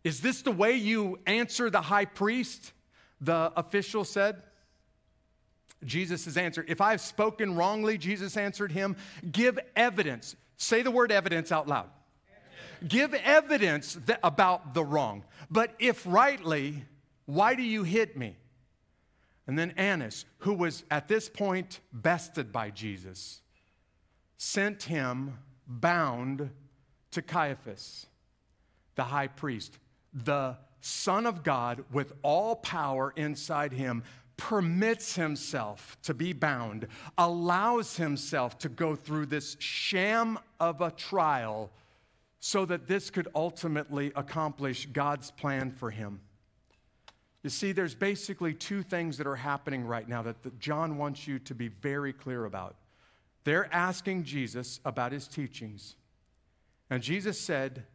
Is 0.08 0.22
this 0.22 0.42
the 0.42 0.54
way 0.54 0.72
you 0.72 1.20
answer 1.26 1.70
the 1.70 1.82
high 1.82 2.06
priest? 2.06 2.72
The 3.20 3.52
official 3.58 4.06
said. 4.06 4.42
Jesus' 5.84 6.38
answer, 6.38 6.64
if 6.66 6.80
I 6.80 6.92
have 6.92 7.02
spoken 7.02 7.58
wrongly, 7.58 7.98
Jesus 7.98 8.38
answered 8.38 8.72
him, 8.72 8.96
give 9.30 9.60
evidence. 9.76 10.38
Say 10.56 10.82
the 10.82 10.92
word 10.92 11.12
evidence 11.12 11.52
out 11.52 11.68
loud. 11.68 11.90
Evidence. 12.30 12.94
Give 12.94 13.14
evidence 13.16 13.98
about 14.24 14.74
the 14.74 14.86
wrong. 14.86 15.26
But 15.52 15.76
if 15.78 16.06
rightly, 16.08 16.86
why 17.26 17.56
do 17.56 17.64
you 17.64 17.84
hit 17.84 18.16
me? 18.16 18.38
And 19.46 19.60
then 19.60 19.74
Annas, 19.76 20.24
who 20.38 20.54
was 20.54 20.86
at 20.90 21.10
this 21.10 21.28
point 21.28 21.82
bested 21.92 22.54
by 22.54 22.70
Jesus, 22.70 23.42
sent 24.38 24.84
him 24.84 25.38
bound 25.68 26.50
to 27.12 27.22
Caiaphas, 27.22 28.06
the 28.96 29.04
high 29.04 29.28
priest 29.28 29.78
the 30.14 30.58
Son 30.82 31.26
of 31.26 31.44
God, 31.44 31.84
with 31.92 32.14
all 32.24 32.56
power 32.56 33.14
inside 33.16 33.74
him, 33.74 34.04
permits 34.38 35.16
himself 35.16 35.98
to 36.04 36.14
be 36.14 36.32
bound, 36.32 36.88
allows 37.18 37.98
himself 37.98 38.58
to 38.60 38.70
go 38.70 38.96
through 38.96 39.26
this 39.26 39.58
sham 39.60 40.38
of 40.60 40.82
a 40.82 40.92
trial 40.92 41.72
so 42.40 42.64
that 42.66 42.88
this 42.88 43.10
could 43.10 43.28
ultimately 43.36 44.12
accomplish 44.16 44.86
God's 44.94 45.32
plan 45.32 45.72
for 45.72 45.90
him. 45.90 46.20
You 47.44 47.50
see, 47.50 47.72
there's 47.72 47.96
basically 47.96 48.54
two 48.54 48.84
things 48.84 49.18
that 49.18 49.28
are 49.28 49.36
happening 49.36 49.86
right 49.86 50.08
now 50.08 50.22
that 50.22 50.60
John 50.60 50.98
wants 50.98 51.28
you 51.28 51.40
to 51.40 51.56
be 51.56 51.70
very 51.70 52.14
clear 52.14 52.46
about. 52.46 52.76
They're 53.44 53.74
asking 53.74 54.26
Jesus 54.26 54.80
about 54.86 55.12
his 55.12 55.28
teachings. 55.28 55.96
And 56.90 57.02
Jesus 57.02 57.40
said, 57.40 57.86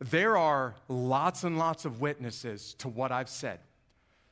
there 0.00 0.36
are 0.36 0.74
lots 0.88 1.44
and 1.44 1.58
lots 1.58 1.84
of 1.84 2.00
witnesses 2.00 2.74
to 2.78 2.88
what 2.88 3.12
I've 3.12 3.28
said. 3.28 3.60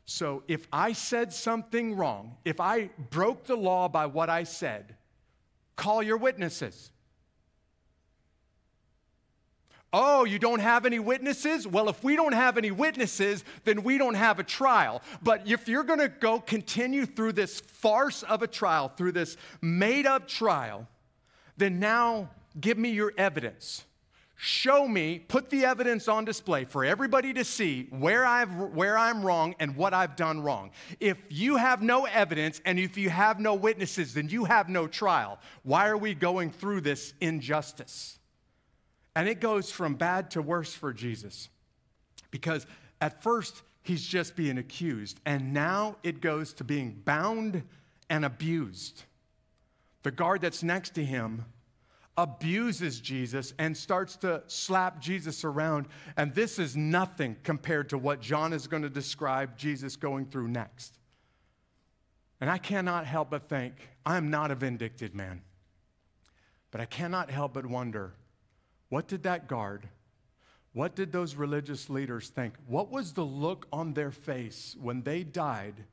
So 0.07 0.42
if 0.48 0.66
I 0.72 0.94
said 0.94 1.33
something 1.33 1.94
wrong, 1.94 2.37
if 2.44 2.61
I 2.61 2.88
broke 3.11 3.44
the 3.44 3.57
law 3.57 3.88
by 3.88 4.07
what 4.07 4.31
I 4.31 4.44
said, 4.44 4.96
call 5.76 6.02
your 6.02 6.16
witnesses. 6.16 6.90
Oh, 9.92 10.24
you 10.24 10.38
don't 10.38 10.61
have 10.61 10.87
any 10.87 10.98
witnesses? 10.98 11.66
Well, 11.66 11.90
if 11.90 12.02
we 12.02 12.16
don't 12.16 12.33
have 12.33 12.57
any 12.57 12.70
witnesses, 12.70 13.44
then 13.64 13.83
we 13.83 13.98
don't 13.98 14.14
have 14.14 14.38
a 14.38 14.44
trial. 14.44 15.02
But 15.22 15.46
if 15.46 15.68
you're 15.68 15.85
going 15.85 15.98
to 15.98 16.09
go 16.09 16.40
continue 16.40 17.04
through 17.04 17.33
this 17.33 17.61
farce 17.61 18.22
of 18.22 18.42
a 18.42 18.46
trial, 18.46 18.88
through 18.88 19.12
this 19.12 19.37
made 19.61 20.07
up 20.07 20.26
trial, 20.26 20.87
then 21.59 21.78
now 21.78 22.31
give 22.59 22.78
me 22.78 22.90
your 22.90 23.12
evidence 23.18 23.85
show 24.40 24.87
me, 24.87 25.18
put 25.18 25.51
the 25.51 25.64
evidence 25.64 26.07
on 26.07 26.24
display 26.24 26.64
for 26.64 26.85
everybody 26.85 27.33
to 27.33 27.44
see 27.44 27.88
where, 27.90 28.24
I've, 28.24 28.55
where 28.55 28.96
I'm 28.96 29.24
wrong 29.24 29.57
and 29.59 29.74
what 29.74 29.92
I've 29.92 30.14
done 30.14 30.40
wrong. 30.40 30.70
If 31.01 31.18
you 31.29 31.57
have 31.57 31.83
no 31.83 32.05
evidence 32.05 32.61
and 32.64 32.79
if 32.79 32.96
you 32.96 33.11
have 33.11 33.40
no 33.40 33.57
witnesses, 33.57 34.14
then 34.14 34.29
you 34.29 34.44
have 34.44 34.68
no 34.68 34.87
trial. 34.87 35.40
Why 35.64 35.88
are 35.88 35.96
we 35.96 36.14
going 36.14 36.53
through 36.53 36.83
this 36.83 37.14
injustice? 37.20 38.20
And 39.16 39.29
it 39.29 39.40
goes 39.40 39.72
from 39.72 39.96
bad 39.96 40.31
to 40.31 40.40
worse 40.40 40.72
for 40.72 40.92
Jesus 40.92 41.48
because 42.31 42.64
at 43.01 43.20
first 43.24 43.62
he's 43.83 44.07
just 44.07 44.37
being 44.37 44.59
accused, 44.59 45.18
and 45.27 45.53
now 45.53 45.96
it 46.05 46.20
goes 46.20 46.53
to 46.55 46.64
being 46.64 47.03
bound 47.05 47.64
and 48.09 48.24
abused. 48.24 49.03
The 50.05 50.12
guard 50.12 50.42
that's 50.42 50.62
next 50.62 50.94
to 50.94 51.05
him 51.05 51.44
abuses 52.18 52.98
Jesus 52.98 53.54
and 53.61 53.76
starts 53.76 54.16
to 54.16 54.42
slap 54.48 55.00
Jesus 55.00 55.44
around. 55.44 55.87
And 56.16 56.35
this 56.35 56.59
is 56.59 56.76
nothing 56.76 57.37
compared 57.44 57.88
to 57.90 57.98
what 57.98 58.20
John 58.20 58.52
is 58.52 58.66
going 58.66 58.83
to 58.83 58.90
describe 58.90 59.57
Jesus 59.57 59.94
going 59.94 60.26
through 60.26 60.48
next. 60.48 60.98
And 62.40 62.50
I 62.50 62.59
cannot 62.59 63.07
help 63.07 63.31
but 63.31 63.48
think, 63.48 63.74
I'm 64.04 64.31
not 64.31 64.50
a 64.50 64.57
vindictive 64.57 65.14
man. 65.14 65.42
But 66.72 66.81
I 66.81 66.87
cannot 66.87 67.31
help 67.31 67.54
but 67.54 67.64
wonder 67.64 68.14
what 68.88 69.07
did 69.07 69.22
that 69.22 69.48
guard, 69.48 69.88
what 70.72 70.96
did 70.96 71.12
those 71.12 71.37
religious 71.37 71.88
leaders 71.88 72.31
think? 72.31 72.54
What 72.66 72.90
was 72.90 73.12
the 73.12 73.24
look 73.24 73.66
on 73.72 73.94
their 73.94 74.11
face 74.11 74.76
when 74.81 75.02
they 75.02 75.22
died? 75.22 75.85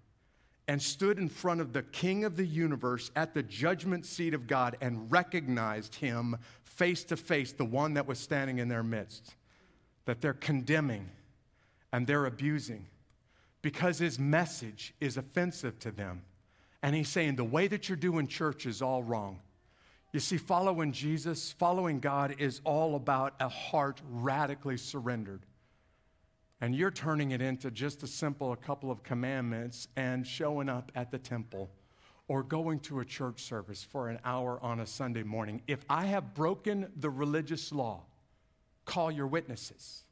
And 0.68 0.82
stood 0.82 1.20
in 1.20 1.30
front 1.30 1.62
of 1.62 1.74
the 1.74 1.84
King 1.84 2.24
of 2.24 2.36
the 2.36 2.46
universe 2.46 3.12
at 3.16 3.34
the 3.34 3.44
judgment 3.44 4.06
seat 4.06 4.34
of 4.34 4.48
God 4.48 4.78
and 4.82 5.12
recognized 5.12 5.96
him 5.96 6.38
face 6.64 7.04
to 7.06 7.18
face, 7.18 7.52
the 7.52 7.66
one 7.66 7.94
that 7.94 8.08
was 8.08 8.20
standing 8.20 8.58
in 8.58 8.68
their 8.68 8.84
midst, 8.84 9.36
that 10.06 10.22
they're 10.22 10.34
condemning 10.34 11.10
and 11.94 12.08
they're 12.08 12.26
abusing 12.26 12.86
because 13.62 13.98
his 13.98 14.20
message 14.20 14.94
is 15.00 15.18
offensive 15.18 15.80
to 15.80 15.92
them. 15.92 16.22
And 16.84 16.96
he's 16.96 17.10
saying, 17.10 17.36
the 17.36 17.44
way 17.44 17.68
that 17.68 17.90
you're 17.90 17.96
doing 17.96 18.28
church 18.28 18.66
is 18.66 18.82
all 18.82 19.02
wrong. 19.02 19.40
You 20.14 20.20
see, 20.20 20.38
following 20.38 20.92
Jesus, 20.92 21.52
following 21.52 22.00
God 22.00 22.36
is 22.38 22.62
all 22.64 22.96
about 22.96 23.34
a 23.40 23.50
heart 23.50 24.02
radically 24.08 24.78
surrendered. 24.78 25.42
And 26.62 26.76
you're 26.76 26.92
turning 26.92 27.32
it 27.32 27.42
into 27.42 27.70
just 27.72 28.04
a 28.04 28.08
simple 28.08 28.52
a 28.52 28.58
couple 28.58 28.92
of 28.92 29.04
commandments 29.04 29.88
and 29.96 30.26
showing 30.26 30.70
up 30.70 30.92
at 30.96 31.12
the 31.12 31.18
temple 31.18 31.70
or 32.28 32.42
going 32.42 32.80
to 32.80 33.00
a 33.00 33.06
church 33.06 33.42
service 33.42 33.84
for 33.84 34.10
an 34.10 34.20
hour 34.26 34.60
on 34.62 34.80
a 34.80 34.88
Sunday 34.88 35.24
morning, 35.24 35.62
if 35.68 35.86
I 35.90 36.06
have 36.06 36.34
broken 36.34 36.92
the 36.98 37.10
religious 37.10 37.72
law, 37.72 38.04
call 38.86 39.12
your 39.12 39.28
witnesses. 39.28 40.04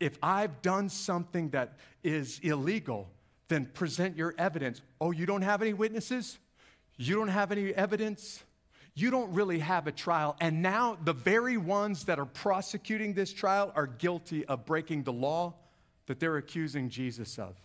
If 0.00 0.18
I've 0.22 0.60
done 0.62 0.88
something 0.88 1.50
that 1.50 1.78
is 2.02 2.40
illegal, 2.42 3.08
then 3.48 3.66
present 3.66 4.16
your 4.16 4.34
evidence. 4.36 4.82
Oh, 5.00 5.12
you 5.12 5.24
don't 5.24 5.42
have 5.42 5.62
any 5.62 5.72
witnesses? 5.72 6.38
You 6.96 7.14
don't 7.14 7.28
have 7.28 7.52
any 7.52 7.72
evidence? 7.74 8.42
You 8.94 9.10
don't 9.10 9.32
really 9.32 9.60
have 9.60 9.86
a 9.86 9.92
trial. 9.92 10.36
And 10.40 10.62
now 10.62 10.98
the 11.04 11.12
very 11.12 11.56
ones 11.56 12.04
that 12.04 12.18
are 12.18 12.26
prosecuting 12.26 13.14
this 13.14 13.32
trial 13.32 13.72
are 13.76 13.86
guilty 13.86 14.44
of 14.46 14.66
breaking 14.66 15.04
the 15.04 15.12
law 15.12 15.54
that 16.06 16.20
they're 16.20 16.36
accusing 16.36 16.88
Jesus 16.88 17.38
of. 17.38 17.56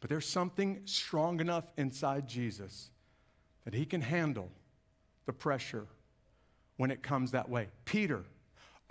But 0.00 0.10
there's 0.10 0.28
something 0.28 0.82
strong 0.84 1.40
enough 1.40 1.64
inside 1.76 2.28
Jesus 2.28 2.90
that 3.64 3.74
he 3.74 3.84
can 3.84 4.00
handle 4.00 4.50
the 5.24 5.32
pressure 5.32 5.86
when 6.76 6.90
it 6.90 7.02
comes 7.02 7.30
that 7.32 7.48
way. 7.48 7.68
Peter, 7.84 8.22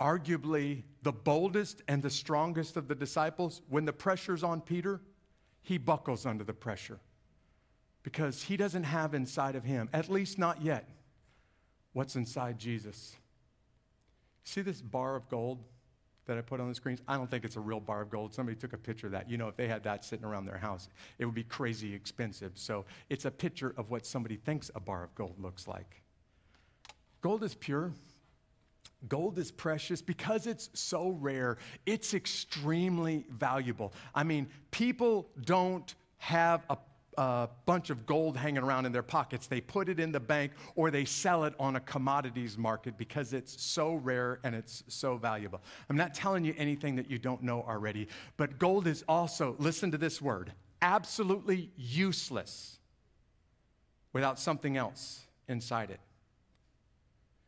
arguably 0.00 0.82
the 1.02 1.12
boldest 1.12 1.82
and 1.88 2.02
the 2.02 2.10
strongest 2.10 2.76
of 2.76 2.88
the 2.88 2.94
disciples, 2.94 3.62
when 3.68 3.84
the 3.84 3.92
pressure's 3.92 4.42
on 4.42 4.60
Peter, 4.60 5.00
he 5.62 5.78
buckles 5.78 6.26
under 6.26 6.44
the 6.44 6.52
pressure 6.52 6.98
because 8.02 8.42
he 8.42 8.56
doesn't 8.56 8.84
have 8.84 9.14
inside 9.14 9.56
of 9.56 9.64
him, 9.64 9.88
at 9.92 10.08
least 10.08 10.38
not 10.38 10.62
yet, 10.62 10.88
what's 11.92 12.14
inside 12.14 12.58
Jesus. 12.58 13.16
See 14.44 14.60
this 14.60 14.80
bar 14.80 15.16
of 15.16 15.28
gold? 15.28 15.64
That 16.26 16.36
I 16.36 16.40
put 16.40 16.60
on 16.60 16.68
the 16.68 16.74
screens. 16.74 17.00
I 17.08 17.16
don't 17.16 17.30
think 17.30 17.44
it's 17.44 17.56
a 17.56 17.60
real 17.60 17.80
bar 17.80 18.02
of 18.02 18.10
gold. 18.10 18.34
Somebody 18.34 18.56
took 18.56 18.72
a 18.72 18.78
picture 18.78 19.06
of 19.06 19.12
that. 19.12 19.30
You 19.30 19.38
know, 19.38 19.48
if 19.48 19.56
they 19.56 19.68
had 19.68 19.84
that 19.84 20.04
sitting 20.04 20.24
around 20.24 20.46
their 20.46 20.58
house, 20.58 20.88
it 21.18 21.24
would 21.24 21.34
be 21.34 21.44
crazy 21.44 21.94
expensive. 21.94 22.52
So 22.54 22.84
it's 23.08 23.24
a 23.24 23.30
picture 23.30 23.74
of 23.76 23.90
what 23.90 24.04
somebody 24.04 24.36
thinks 24.36 24.70
a 24.74 24.80
bar 24.80 25.04
of 25.04 25.14
gold 25.14 25.34
looks 25.38 25.66
like. 25.68 26.02
Gold 27.20 27.42
is 27.42 27.54
pure. 27.54 27.92
Gold 29.08 29.38
is 29.38 29.50
precious 29.50 30.02
because 30.02 30.46
it's 30.46 30.70
so 30.74 31.10
rare. 31.20 31.58
It's 31.84 32.14
extremely 32.14 33.24
valuable. 33.30 33.92
I 34.14 34.24
mean, 34.24 34.48
people 34.70 35.28
don't 35.44 35.94
have 36.18 36.64
a 36.70 36.76
a 37.16 37.48
bunch 37.64 37.90
of 37.90 38.06
gold 38.06 38.36
hanging 38.36 38.62
around 38.62 38.86
in 38.86 38.92
their 38.92 39.02
pockets. 39.02 39.46
They 39.46 39.60
put 39.60 39.88
it 39.88 39.98
in 39.98 40.12
the 40.12 40.20
bank 40.20 40.52
or 40.74 40.90
they 40.90 41.04
sell 41.04 41.44
it 41.44 41.54
on 41.58 41.76
a 41.76 41.80
commodities 41.80 42.58
market 42.58 42.98
because 42.98 43.32
it's 43.32 43.62
so 43.62 43.94
rare 43.94 44.40
and 44.44 44.54
it's 44.54 44.84
so 44.88 45.16
valuable. 45.16 45.60
I'm 45.88 45.96
not 45.96 46.14
telling 46.14 46.44
you 46.44 46.54
anything 46.56 46.96
that 46.96 47.10
you 47.10 47.18
don't 47.18 47.42
know 47.42 47.62
already, 47.62 48.08
but 48.36 48.58
gold 48.58 48.86
is 48.86 49.04
also, 49.08 49.56
listen 49.58 49.90
to 49.92 49.98
this 49.98 50.20
word, 50.20 50.52
absolutely 50.82 51.70
useless 51.76 52.78
without 54.12 54.38
something 54.38 54.76
else 54.76 55.22
inside 55.48 55.90
it. 55.90 56.00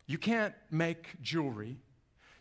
You 0.06 0.18
can't 0.18 0.54
make 0.70 1.20
jewelry. 1.20 1.76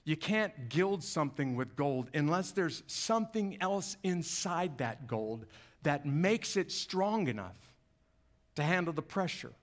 You 0.05 0.15
can't 0.15 0.69
gild 0.69 1.03
something 1.03 1.57
with 1.57 1.75
gold 1.75 2.09
unless 2.13 2.51
there's 2.51 2.83
something 2.87 3.57
else 3.61 3.97
inside 4.03 4.77
that 4.77 5.05
gold 5.05 5.45
that 5.83 6.05
makes 6.05 6.57
it 6.57 6.71
strong 6.71 7.27
enough 7.27 7.55
to 8.55 8.63
handle 8.63 8.93
the 8.93 9.01
pressure. 9.01 9.53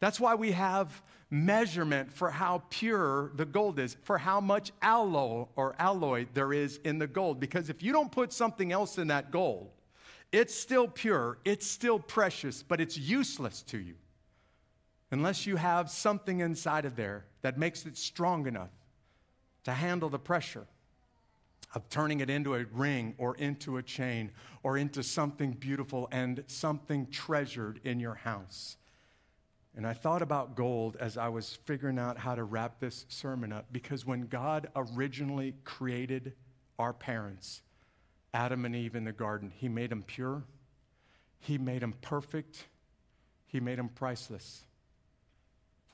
That's 0.00 0.20
why 0.20 0.34
we 0.34 0.52
have 0.52 1.02
measurement 1.30 2.12
for 2.12 2.30
how 2.30 2.62
pure 2.70 3.32
the 3.34 3.44
gold 3.44 3.78
is, 3.78 3.96
for 4.02 4.18
how 4.18 4.40
much 4.40 4.72
alloy 4.82 5.46
or 5.56 5.74
alloy 5.78 6.26
there 6.34 6.52
is 6.52 6.78
in 6.84 6.98
the 6.98 7.06
gold. 7.06 7.40
Because 7.40 7.70
if 7.70 7.82
you 7.82 7.92
don't 7.92 8.12
put 8.12 8.32
something 8.32 8.72
else 8.72 8.98
in 8.98 9.08
that 9.08 9.30
gold, 9.30 9.70
it's 10.32 10.54
still 10.54 10.88
pure, 10.88 11.38
it's 11.44 11.66
still 11.66 11.98
precious, 11.98 12.62
but 12.62 12.80
it's 12.80 12.98
useless 12.98 13.62
to 13.62 13.78
you 13.78 13.94
unless 15.10 15.46
you 15.46 15.56
have 15.56 15.88
something 15.88 16.40
inside 16.40 16.84
of 16.84 16.96
there 16.96 17.24
that 17.42 17.58
makes 17.58 17.86
it 17.86 17.96
strong 17.96 18.46
enough 18.46 18.70
to 19.64 19.72
handle 19.72 20.08
the 20.08 20.18
pressure 20.18 20.66
of 21.76 21.86
turning 21.90 22.20
it 22.20 22.30
into 22.30 22.54
a 22.54 22.64
ring 22.72 23.14
or 23.18 23.36
into 23.36 23.76
a 23.76 23.82
chain 23.82 24.30
or 24.62 24.78
into 24.78 25.02
something 25.02 25.52
beautiful 25.52 26.08
and 26.10 26.42
something 26.46 27.06
treasured 27.08 27.78
in 27.84 28.00
your 28.00 28.14
house. 28.14 28.78
And 29.76 29.86
I 29.86 29.92
thought 29.92 30.22
about 30.22 30.56
gold 30.56 30.96
as 30.98 31.18
I 31.18 31.28
was 31.28 31.58
figuring 31.66 31.98
out 31.98 32.16
how 32.16 32.34
to 32.34 32.44
wrap 32.44 32.80
this 32.80 33.04
sermon 33.10 33.52
up 33.52 33.66
because 33.72 34.06
when 34.06 34.22
God 34.22 34.68
originally 34.74 35.54
created 35.64 36.32
our 36.78 36.94
parents, 36.94 37.60
Adam 38.32 38.64
and 38.64 38.74
Eve 38.74 38.96
in 38.96 39.04
the 39.04 39.12
garden, 39.12 39.52
He 39.54 39.68
made 39.68 39.90
them 39.90 40.02
pure, 40.02 40.44
He 41.40 41.58
made 41.58 41.82
them 41.82 41.92
perfect, 42.00 42.64
He 43.48 43.60
made 43.60 43.78
them 43.78 43.90
priceless. 43.90 44.62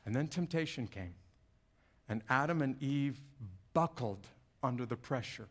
And 0.07 0.15
then 0.15 0.29
temptation 0.29 0.87
came, 0.87 1.15
and 2.09 2.23
Adam 2.31 2.63
and 2.63 2.81
Eve 2.81 3.21
buckled 3.75 4.29
under 4.63 4.87
the 4.87 4.97
pressure. 4.97 5.49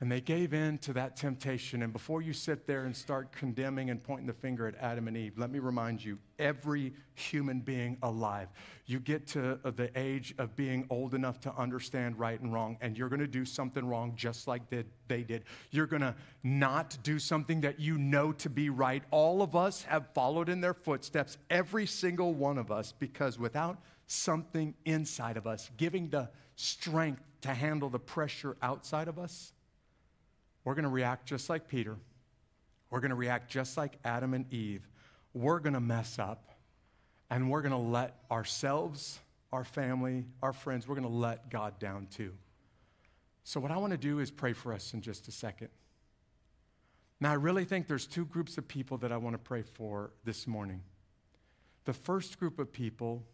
And 0.00 0.12
they 0.12 0.20
gave 0.20 0.52
in 0.52 0.76
to 0.78 0.92
that 0.92 1.16
temptation. 1.16 1.82
And 1.82 1.90
before 1.90 2.20
you 2.20 2.34
sit 2.34 2.66
there 2.66 2.84
and 2.84 2.94
start 2.94 3.32
condemning 3.32 3.88
and 3.88 4.02
pointing 4.02 4.26
the 4.26 4.34
finger 4.34 4.66
at 4.66 4.74
Adam 4.76 5.08
and 5.08 5.16
Eve, 5.16 5.38
let 5.38 5.50
me 5.50 5.58
remind 5.58 6.04
you 6.04 6.18
every 6.38 6.92
human 7.14 7.60
being 7.60 7.96
alive, 8.02 8.48
you 8.84 9.00
get 9.00 9.26
to 9.28 9.58
uh, 9.64 9.70
the 9.70 9.90
age 9.98 10.34
of 10.36 10.54
being 10.54 10.86
old 10.90 11.14
enough 11.14 11.40
to 11.40 11.54
understand 11.56 12.18
right 12.18 12.38
and 12.40 12.52
wrong, 12.52 12.76
and 12.82 12.98
you're 12.98 13.08
to 13.08 13.26
do 13.26 13.46
something 13.46 13.86
wrong 13.86 14.12
just 14.16 14.46
like 14.46 14.62
they 14.68 15.22
did. 15.22 15.44
You're 15.70 15.86
to 15.86 16.14
not 16.42 16.98
do 17.02 17.18
something 17.18 17.62
that 17.62 17.80
you 17.80 17.96
know 17.96 18.32
to 18.32 18.50
be 18.50 18.68
right. 18.68 19.02
All 19.10 19.40
of 19.40 19.56
us 19.56 19.82
have 19.84 20.12
followed 20.12 20.50
in 20.50 20.60
their 20.60 20.74
footsteps, 20.74 21.38
every 21.48 21.86
single 21.86 22.34
one 22.34 22.58
of 22.58 22.70
us, 22.70 22.92
because 22.92 23.38
without 23.38 23.78
something 24.06 24.74
inside 24.84 25.38
of 25.38 25.46
us 25.46 25.70
giving 25.78 26.10
the 26.10 26.28
strength 26.54 27.22
to 27.40 27.54
handle 27.54 27.88
the 27.88 27.98
pressure 27.98 28.56
outside 28.60 29.08
of 29.08 29.18
us, 29.18 29.54
we're 30.66 30.74
going 30.74 30.82
to 30.82 30.90
react 30.90 31.26
just 31.26 31.48
like 31.48 31.68
Peter. 31.68 31.96
We're 32.90 32.98
going 32.98 33.10
to 33.10 33.16
react 33.16 33.48
just 33.48 33.76
like 33.76 34.00
Adam 34.04 34.34
and 34.34 34.52
Eve. 34.52 34.82
We're 35.32 35.60
going 35.60 35.74
to 35.74 35.80
mess 35.80 36.18
up 36.18 36.50
and 37.30 37.48
we're 37.48 37.62
going 37.62 37.70
to 37.70 37.78
let 37.78 38.16
ourselves, 38.32 39.20
our 39.52 39.62
family, 39.62 40.24
our 40.42 40.52
friends, 40.52 40.88
we're 40.88 40.96
going 40.96 41.06
to 41.06 41.14
let 41.14 41.50
God 41.50 41.78
down 41.78 42.08
too. 42.08 42.32
So, 43.44 43.60
what 43.60 43.70
I 43.70 43.76
want 43.76 43.92
to 43.92 43.96
do 43.96 44.18
is 44.18 44.32
pray 44.32 44.52
for 44.54 44.72
us 44.72 44.92
in 44.92 45.02
just 45.02 45.28
a 45.28 45.30
second. 45.30 45.68
Now, 47.20 47.30
I 47.30 47.34
really 47.34 47.64
think 47.64 47.86
there's 47.86 48.06
two 48.06 48.24
groups 48.24 48.58
of 48.58 48.66
people 48.66 48.98
that 48.98 49.12
I 49.12 49.18
want 49.18 49.34
to 49.34 49.38
pray 49.38 49.62
for 49.62 50.10
this 50.24 50.48
morning. 50.48 50.82
The 51.84 51.92
first 51.92 52.40
group 52.40 52.58
of 52.58 52.72
people 52.72 53.24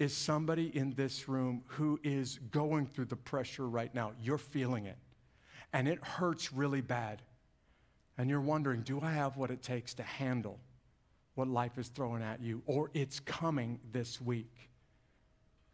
is 0.00 0.16
somebody 0.16 0.76
in 0.76 0.94
this 0.94 1.28
room 1.28 1.62
who 1.66 2.00
is 2.02 2.40
going 2.50 2.86
through 2.86 3.04
the 3.04 3.16
pressure 3.16 3.68
right 3.68 3.94
now. 3.94 4.14
You're 4.20 4.36
feeling 4.36 4.86
it 4.86 4.98
and 5.72 5.88
it 5.88 6.02
hurts 6.04 6.52
really 6.52 6.80
bad. 6.80 7.22
And 8.18 8.28
you're 8.28 8.40
wondering, 8.40 8.82
do 8.82 9.00
I 9.00 9.12
have 9.12 9.36
what 9.36 9.50
it 9.50 9.62
takes 9.62 9.94
to 9.94 10.02
handle 10.02 10.58
what 11.34 11.48
life 11.48 11.78
is 11.78 11.88
throwing 11.88 12.22
at 12.22 12.42
you? 12.42 12.62
Or 12.66 12.90
it's 12.92 13.20
coming 13.20 13.80
this 13.90 14.20
week. 14.20 14.70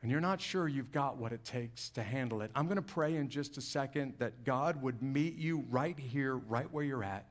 And 0.01 0.11
you're 0.11 0.21
not 0.21 0.41
sure 0.41 0.69
you've 0.69 0.93
got 0.93 1.17
what 1.17 1.33
it 1.33 1.45
takes 1.45 1.91
to 1.91 2.03
handle 2.03 2.43
it. 2.43 2.53
I'm 2.55 2.67
going 2.67 2.77
to 2.77 2.83
pray 2.83 3.17
in 3.17 3.29
just 3.29 3.57
a 3.57 3.61
second 3.61 4.15
that 4.19 4.45
God 4.45 4.81
would 4.81 5.03
meet 5.03 5.35
you 5.35 5.65
right 5.69 5.99
here, 5.99 6.37
right 6.37 6.73
where 6.73 6.85
you're 6.85 7.03
at, 7.03 7.27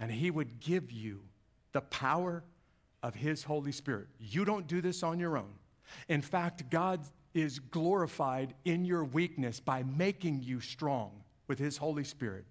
and 0.00 0.10
He 0.10 0.32
would 0.32 0.58
give 0.58 0.90
you 0.90 1.20
the 1.72 1.82
power 1.82 2.42
of 3.04 3.14
His 3.14 3.44
Holy 3.44 3.70
Spirit. 3.70 4.08
You 4.18 4.44
don't 4.44 4.66
do 4.66 4.80
this 4.80 5.04
on 5.04 5.20
your 5.20 5.36
own. 5.36 5.52
In 6.08 6.20
fact, 6.20 6.68
God 6.68 7.00
is 7.32 7.60
glorified 7.60 8.54
in 8.64 8.84
your 8.84 9.04
weakness 9.04 9.60
by 9.60 9.84
making 9.84 10.42
you 10.42 10.60
strong 10.60 11.12
with 11.48 11.58
His 11.58 11.76
Holy 11.76 12.04
Spirit 12.04 12.44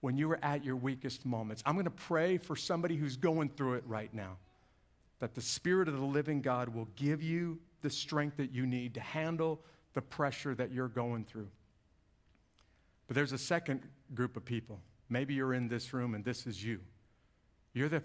when 0.00 0.16
you 0.16 0.30
are 0.30 0.38
at 0.42 0.64
your 0.64 0.76
weakest 0.76 1.26
moments. 1.26 1.62
I'm 1.66 1.74
going 1.74 1.84
to 1.84 1.90
pray 1.90 2.38
for 2.38 2.56
somebody 2.56 2.96
who's 2.96 3.16
going 3.16 3.50
through 3.50 3.74
it 3.74 3.84
right 3.86 4.12
now 4.14 4.36
that 5.18 5.34
the 5.34 5.40
Spirit 5.40 5.88
of 5.88 5.98
the 5.98 6.04
living 6.04 6.40
God 6.40 6.68
will 6.68 6.88
give 6.96 7.22
you 7.22 7.58
the 7.82 7.90
strength 7.90 8.36
that 8.36 8.52
you 8.52 8.66
need 8.66 8.94
to 8.94 9.00
handle 9.00 9.60
the 9.94 10.02
pressure 10.02 10.54
that 10.54 10.72
you're 10.72 10.88
going 10.88 11.24
through. 11.24 11.48
But 13.08 13.16
there's 13.16 13.32
a 13.32 13.38
second 13.38 13.82
group 14.14 14.36
of 14.36 14.44
people. 14.44 14.80
Maybe 15.08 15.34
you're 15.34 15.54
in 15.54 15.68
this 15.68 15.92
room 15.92 16.14
and 16.14 16.24
this 16.24 16.46
is 16.46 16.62
you. 16.62 16.80
You're 17.72 17.88
the 17.88 18.02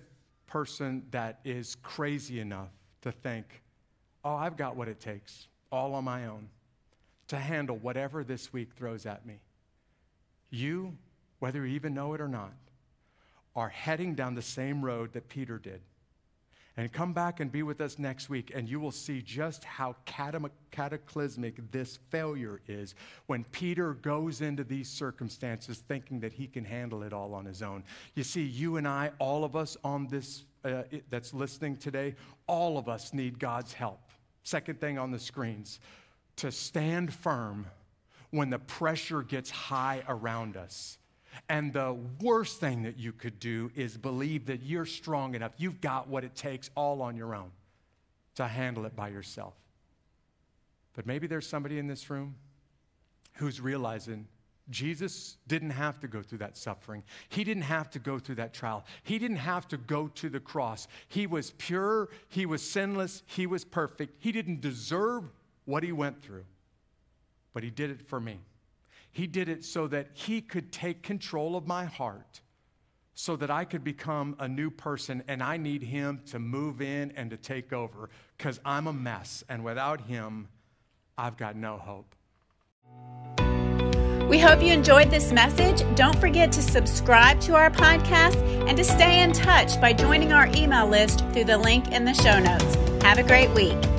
person 0.47 1.03
that 1.11 1.39
is 1.43 1.75
crazy 1.75 2.39
enough 2.39 2.69
to 3.01 3.11
think, 3.11 3.61
oh, 4.23 4.35
I've 4.35 4.57
got 4.57 4.75
what 4.75 4.87
it 4.87 4.99
takes 4.99 5.47
all 5.71 5.93
on 5.93 6.03
my 6.05 6.25
own 6.27 6.47
to 7.27 7.37
handle 7.37 7.77
whatever 7.77 8.23
this 8.23 8.53
week 8.53 8.73
throws 8.75 9.05
at 9.05 9.25
me 9.25 9.39
you, 10.53 10.95
whether 11.39 11.65
you 11.65 11.75
even 11.75 11.93
know 11.93 12.13
it 12.13 12.21
or 12.21 12.27
not, 12.27 12.53
are 13.55 13.69
heading 13.69 14.15
down 14.15 14.35
the 14.35 14.41
same 14.41 14.83
road 14.83 15.13
that 15.13 15.29
Peter 15.29 15.57
did. 15.57 15.81
And 16.75 16.91
come 16.91 17.13
back 17.13 17.39
and 17.39 17.51
be 17.51 17.61
with 17.61 17.81
us 17.81 17.99
next 17.99 18.29
week, 18.29 18.51
and 18.55 18.67
you 18.67 18.79
will 18.79 18.91
see 18.91 19.21
just 19.21 19.63
how 19.63 19.95
cataclysmic 20.71 21.71
this 21.71 21.99
failure 22.09 22.61
is 22.67 22.95
when 23.27 23.43
Peter 23.45 23.93
goes 23.93 24.41
into 24.41 24.63
these 24.63 24.89
circumstances 24.89 25.83
thinking 25.87 26.19
that 26.21 26.33
he 26.33 26.47
can 26.47 26.65
handle 26.65 27.03
it 27.03 27.13
all 27.13 27.35
on 27.35 27.45
his 27.45 27.61
own. 27.61 27.83
You 28.15 28.23
see, 28.23 28.41
you 28.41 28.77
and 28.77 28.87
I, 28.87 29.11
all 29.19 29.43
of 29.43 29.55
us 29.55 29.77
on 29.83 30.07
this 30.07 30.45
uh, 30.65 30.81
that's 31.11 31.31
listening 31.31 31.77
today, 31.77 32.15
all 32.47 32.79
of 32.79 32.89
us 32.89 33.13
need 33.13 33.37
God's 33.37 33.73
help. 33.73 33.99
Second 34.41 34.81
thing 34.81 34.97
on 34.97 35.11
the 35.11 35.19
screens 35.19 35.79
to 36.37 36.51
stand 36.51 37.13
firm 37.13 37.67
when 38.33 38.49
the 38.49 38.57
pressure 38.57 39.21
gets 39.21 39.51
high 39.51 40.03
around 40.07 40.57
us 40.57 40.97
and 41.49 41.71
the 41.71 41.95
worst 42.19 42.59
thing 42.59 42.81
that 42.81 42.97
you 42.97 43.11
could 43.11 43.39
do 43.39 43.71
is 43.75 43.95
believe 43.95 44.47
that 44.47 44.63
you're 44.63 44.87
strong 44.87 45.35
enough. 45.35 45.51
You've 45.57 45.81
got 45.81 46.07
what 46.07 46.23
it 46.23 46.35
takes 46.35 46.71
all 46.75 47.03
on 47.03 47.15
your 47.15 47.35
own 47.35 47.51
to 48.35 48.47
handle 48.47 48.85
it 48.85 48.95
by 48.95 49.09
yourself. 49.09 49.53
But 50.95 51.05
maybe 51.05 51.27
there's 51.27 51.47
somebody 51.47 51.77
in 51.77 51.85
this 51.85 52.09
room 52.09 52.33
who's 53.33 53.61
realizing 53.61 54.27
Jesus 54.71 55.37
didn't 55.47 55.71
have 55.71 55.99
to 55.99 56.07
go 56.07 56.23
through 56.23 56.39
that 56.39 56.57
suffering. 56.57 57.03
He 57.29 57.43
didn't 57.43 57.63
have 57.63 57.91
to 57.91 57.99
go 57.99 58.17
through 58.17 58.35
that 58.35 58.53
trial. 58.53 58.83
He 59.03 59.19
didn't 59.19 59.37
have 59.37 59.67
to 59.67 59.77
go 59.77 60.07
to 60.07 60.29
the 60.29 60.39
cross. 60.39 60.87
He 61.07 61.27
was 61.27 61.51
pure, 61.59 62.09
he 62.29 62.47
was 62.47 62.67
sinless, 62.67 63.21
he 63.27 63.45
was 63.45 63.63
perfect. 63.63 64.15
He 64.19 64.31
didn't 64.31 64.61
deserve 64.61 65.25
what 65.65 65.83
he 65.83 65.91
went 65.91 66.23
through, 66.23 66.45
but 67.53 67.63
he 67.63 67.69
did 67.69 67.89
it 67.89 68.07
for 68.07 68.19
me. 68.19 68.39
He 69.13 69.27
did 69.27 69.47
it 69.47 69.63
so 69.63 69.87
that 69.87 70.07
He 70.13 70.41
could 70.41 70.71
take 70.71 71.03
control 71.03 71.55
of 71.55 71.65
my 71.67 71.85
heart, 71.85 72.41
so 73.13 73.35
that 73.35 73.51
I 73.51 73.63
could 73.63 73.83
become 73.83 74.35
a 74.39 74.47
new 74.47 74.71
person. 74.71 75.23
And 75.27 75.41
I 75.41 75.55
need 75.57 75.83
Him 75.83 76.21
to 76.31 76.39
move 76.39 76.81
in 76.81 77.13
and 77.15 77.29
to 77.29 77.37
take 77.37 77.71
over 77.71 78.09
because 78.37 78.59
I'm 78.65 78.87
a 78.87 78.93
mess. 78.93 79.43
And 79.47 79.63
without 79.63 80.01
Him, 80.01 80.49
I've 81.15 81.37
got 81.37 81.55
no 81.55 81.77
hope. 81.77 82.15
We 84.27 84.39
hope 84.39 84.63
you 84.63 84.73
enjoyed 84.73 85.11
this 85.11 85.31
message. 85.31 85.83
Don't 85.95 86.19
forget 86.19 86.51
to 86.53 86.61
subscribe 86.63 87.39
to 87.41 87.53
our 87.53 87.69
podcast 87.69 88.41
and 88.67 88.75
to 88.75 88.83
stay 88.83 89.21
in 89.21 89.31
touch 89.31 89.79
by 89.79 89.93
joining 89.93 90.33
our 90.33 90.47
email 90.55 90.87
list 90.87 91.19
through 91.33 91.43
the 91.43 91.57
link 91.57 91.91
in 91.91 92.03
the 92.03 92.15
show 92.15 92.39
notes. 92.39 92.75
Have 93.03 93.19
a 93.19 93.23
great 93.23 93.51
week. 93.51 93.92